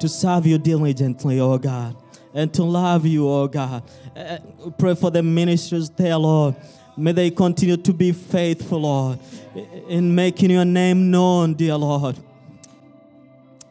to 0.00 0.08
serve 0.08 0.46
you 0.46 0.58
diligently, 0.58 1.38
oh 1.38 1.56
God, 1.56 1.96
and 2.34 2.52
to 2.54 2.64
love 2.64 3.06
you, 3.06 3.28
oh 3.28 3.46
God. 3.46 3.84
Uh, 4.16 4.38
pray 4.78 4.96
for 4.96 5.12
the 5.12 5.22
ministers 5.22 5.90
there, 5.90 6.18
Lord. 6.18 6.56
May 6.96 7.12
they 7.12 7.30
continue 7.30 7.76
to 7.76 7.92
be 7.92 8.12
faithful, 8.12 8.80
Lord, 8.80 9.18
in 9.88 10.14
making 10.14 10.50
your 10.50 10.64
name 10.64 11.10
known, 11.10 11.54
dear 11.54 11.76
Lord. 11.76 12.16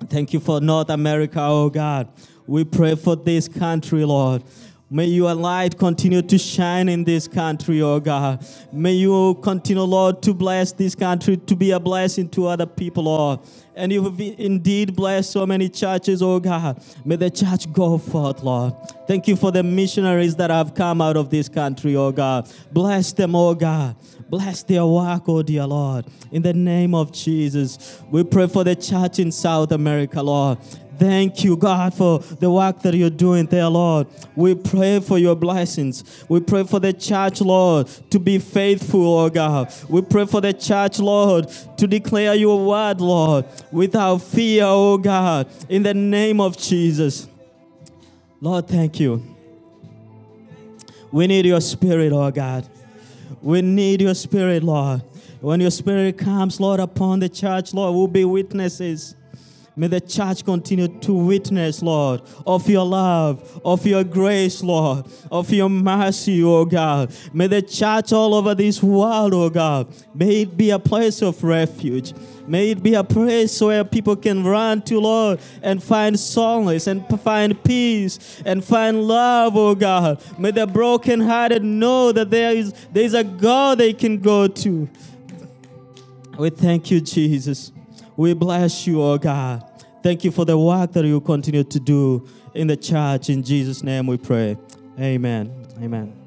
Thank 0.07 0.33
you 0.33 0.39
for 0.39 0.61
North 0.61 0.89
America, 0.91 1.39
oh 1.41 1.69
God. 1.69 2.07
We 2.45 2.63
pray 2.63 2.95
for 2.95 3.15
this 3.15 3.47
country, 3.47 4.05
Lord. 4.05 4.43
May 4.87 5.05
your 5.05 5.33
light 5.33 5.75
continue 5.79 6.21
to 6.21 6.37
shine 6.37 6.87
in 6.87 7.03
this 7.03 7.27
country, 7.27 7.81
oh 7.81 7.99
God. 7.99 8.45
May 8.71 8.93
you 8.93 9.33
continue, 9.41 9.81
Lord, 9.81 10.21
to 10.21 10.33
bless 10.33 10.71
this 10.73 10.93
country, 10.93 11.37
to 11.37 11.55
be 11.55 11.71
a 11.71 11.79
blessing 11.79 12.29
to 12.29 12.45
other 12.45 12.67
people, 12.67 13.05
Lord. 13.05 13.39
And 13.75 13.91
you 13.91 14.03
have 14.03 14.19
indeed 14.19 14.95
blessed 14.95 15.31
so 15.31 15.45
many 15.45 15.67
churches, 15.67 16.21
oh 16.21 16.39
God. 16.39 16.81
May 17.03 17.17
the 17.17 17.29
church 17.29 17.71
go 17.73 17.97
forth, 17.97 18.41
Lord. 18.41 18.73
Thank 19.07 19.27
you 19.27 19.35
for 19.35 19.51
the 19.51 19.63
missionaries 19.63 20.35
that 20.37 20.49
have 20.49 20.73
come 20.73 21.01
out 21.01 21.17
of 21.17 21.29
this 21.29 21.49
country, 21.49 21.95
oh 21.95 22.11
God. 22.11 22.49
Bless 22.71 23.11
them, 23.11 23.35
oh 23.35 23.53
God. 23.53 23.95
Bless 24.29 24.63
their 24.63 24.85
work, 24.85 25.23
oh 25.27 25.43
dear 25.43 25.67
Lord. 25.67 26.05
In 26.31 26.41
the 26.41 26.53
name 26.53 26.95
of 26.95 27.11
Jesus, 27.11 28.01
we 28.09 28.23
pray 28.23 28.47
for 28.47 28.63
the 28.63 28.75
church 28.75 29.19
in 29.19 29.31
South 29.31 29.71
America, 29.71 30.21
Lord. 30.23 30.57
Thank 30.97 31.43
you, 31.43 31.57
God, 31.57 31.93
for 31.93 32.19
the 32.19 32.49
work 32.49 32.81
that 32.81 32.93
you're 32.93 33.09
doing 33.09 33.45
there, 33.47 33.67
Lord. 33.67 34.07
We 34.35 34.55
pray 34.55 34.99
for 34.99 35.17
your 35.17 35.35
blessings. 35.35 36.25
We 36.29 36.39
pray 36.39 36.63
for 36.63 36.79
the 36.79 36.93
church, 36.93 37.41
Lord, 37.41 37.87
to 38.11 38.19
be 38.19 38.39
faithful, 38.39 39.19
oh 39.19 39.29
God. 39.29 39.73
We 39.89 40.01
pray 40.01 40.25
for 40.25 40.41
the 40.41 40.53
church, 40.53 40.99
Lord, 40.99 41.49
to 41.77 41.87
declare 41.87 42.35
your 42.35 42.65
word, 42.65 43.01
Lord, 43.01 43.45
without 43.71 44.19
fear, 44.19 44.63
oh 44.65 44.97
God, 44.97 45.47
in 45.69 45.83
the 45.83 45.93
name 45.93 46.39
of 46.39 46.57
Jesus. 46.57 47.27
Lord, 48.39 48.67
thank 48.67 48.99
you. 48.99 49.23
We 51.11 51.27
need 51.27 51.45
your 51.45 51.61
spirit, 51.61 52.13
oh 52.13 52.31
God. 52.31 52.67
We 53.41 53.61
need 53.61 54.01
your 54.01 54.15
spirit, 54.15 54.63
Lord. 54.63 55.01
When 55.41 55.61
your 55.61 55.71
spirit 55.71 56.17
comes, 56.17 56.59
Lord, 56.59 56.79
upon 56.79 57.19
the 57.19 57.29
church, 57.29 57.73
Lord, 57.73 57.95
we'll 57.95 58.07
be 58.07 58.25
witnesses. 58.25 59.15
May 59.77 59.87
the 59.87 59.99
church 59.99 60.45
continue 60.45 60.87
to 60.87 61.13
witness, 61.13 61.81
Lord, 61.81 62.21
of 62.47 62.69
your 62.69 62.85
love, 62.85 63.59
of 63.65 63.85
your 63.85 64.05
grace, 64.05 64.63
Lord, 64.63 65.05
of 65.29 65.51
your 65.51 65.69
mercy, 65.69 66.41
oh 66.43 66.63
God. 66.63 67.13
May 67.33 67.47
the 67.47 67.61
church 67.61 68.13
all 68.13 68.33
over 68.35 68.55
this 68.55 68.81
world, 68.81 69.33
oh 69.33 69.49
God, 69.49 69.93
may 70.13 70.43
it 70.43 70.55
be 70.55 70.69
a 70.69 70.79
place 70.79 71.21
of 71.21 71.43
refuge. 71.43 72.13
May 72.47 72.71
it 72.71 72.81
be 72.81 72.93
a 72.93 73.03
place 73.03 73.59
where 73.59 73.83
people 73.83 74.15
can 74.15 74.45
run 74.45 74.81
to, 74.83 74.99
Lord, 74.99 75.41
and 75.61 75.83
find 75.83 76.17
solace 76.17 76.87
and 76.87 77.05
find 77.21 77.61
peace 77.63 78.41
and 78.45 78.63
find 78.63 79.05
love, 79.05 79.57
oh 79.57 79.75
God. 79.75 80.23
May 80.39 80.51
the 80.51 80.67
brokenhearted 80.67 81.65
know 81.65 82.13
that 82.13 82.29
there 82.29 82.55
is, 82.55 82.71
there 82.93 83.03
is 83.03 83.13
a 83.13 83.25
God 83.25 83.79
they 83.79 83.91
can 83.91 84.21
go 84.21 84.47
to. 84.47 84.87
We 86.37 86.49
thank 86.49 86.91
you, 86.91 87.01
Jesus. 87.01 87.73
We 88.17 88.33
bless 88.33 88.87
you, 88.87 89.01
oh 89.01 89.17
God. 89.17 89.63
Thank 90.01 90.23
you 90.23 90.31
for 90.31 90.45
the 90.45 90.57
work 90.57 90.91
that 90.93 91.05
you 91.05 91.19
continue 91.19 91.63
to 91.63 91.79
do 91.79 92.27
in 92.53 92.67
the 92.67 92.77
church. 92.77 93.29
In 93.29 93.43
Jesus' 93.43 93.83
name 93.83 94.07
we 94.07 94.17
pray. 94.17 94.57
Amen. 94.99 95.51
Amen. 95.81 96.24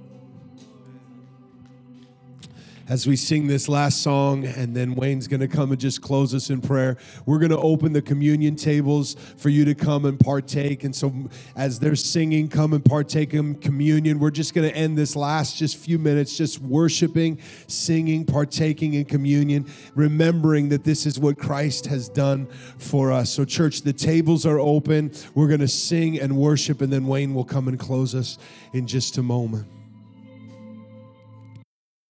As 2.89 3.07
we 3.07 3.17
sing 3.17 3.47
this 3.47 3.69
last 3.69 4.03
song, 4.03 4.47
and 4.47 4.75
then 4.75 4.95
Wayne's 4.95 5.29
going 5.29 5.41
to 5.41 5.49
come 5.49 5.73
and 5.73 5.81
just 5.81 6.01
close 6.01 6.35
us 6.35 6.49
in 6.49 6.61
prayer. 6.61 6.97
We're 7.27 7.39
going 7.39 7.51
to 7.51 7.59
open 7.59 7.93
the 7.93 8.01
communion 8.01 8.57
tables 8.57 9.15
for 9.37 9.51
you 9.51 9.65
to 9.67 9.75
come 9.75 10.07
and 10.07 10.19
partake. 10.19 10.85
And 10.85 10.97
so, 10.97 11.13
as 11.55 11.79
they're 11.79 11.97
singing, 11.97 12.49
come 12.49 12.73
and 12.73 12.83
partake 12.85 13.35
in 13.35 13.57
communion. 13.57 14.19
We're 14.19 14.31
just 14.31 14.55
going 14.55 14.69
to 14.69 14.75
end 14.75 14.97
this 14.97 15.15
last 15.15 15.57
just 15.57 15.77
few 15.77 15.99
minutes 15.99 16.37
just 16.37 16.61
worshiping, 16.61 17.39
singing, 17.67 18.25
partaking 18.25 18.95
in 18.95 19.05
communion, 19.05 19.67
remembering 19.95 20.71
that 20.71 20.85
this 20.85 21.05
is 21.05 21.19
what 21.19 21.39
Christ 21.39 21.87
has 21.87 22.09
done 22.09 22.47
for 22.79 23.13
us. 23.13 23.31
So, 23.31 23.45
church, 23.45 23.83
the 23.83 23.93
tables 23.93 24.47
are 24.47 24.59
open. 24.59 25.13
We're 25.35 25.49
going 25.49 25.61
to 25.61 25.69
sing 25.69 26.19
and 26.19 26.37
worship, 26.37 26.81
and 26.81 26.91
then 26.91 27.07
Wayne 27.07 27.35
will 27.35 27.45
come 27.45 27.69
and 27.69 27.79
close 27.79 28.15
us 28.15 28.39
in 28.73 28.87
just 28.87 29.19
a 29.19 29.23
moment. 29.23 29.78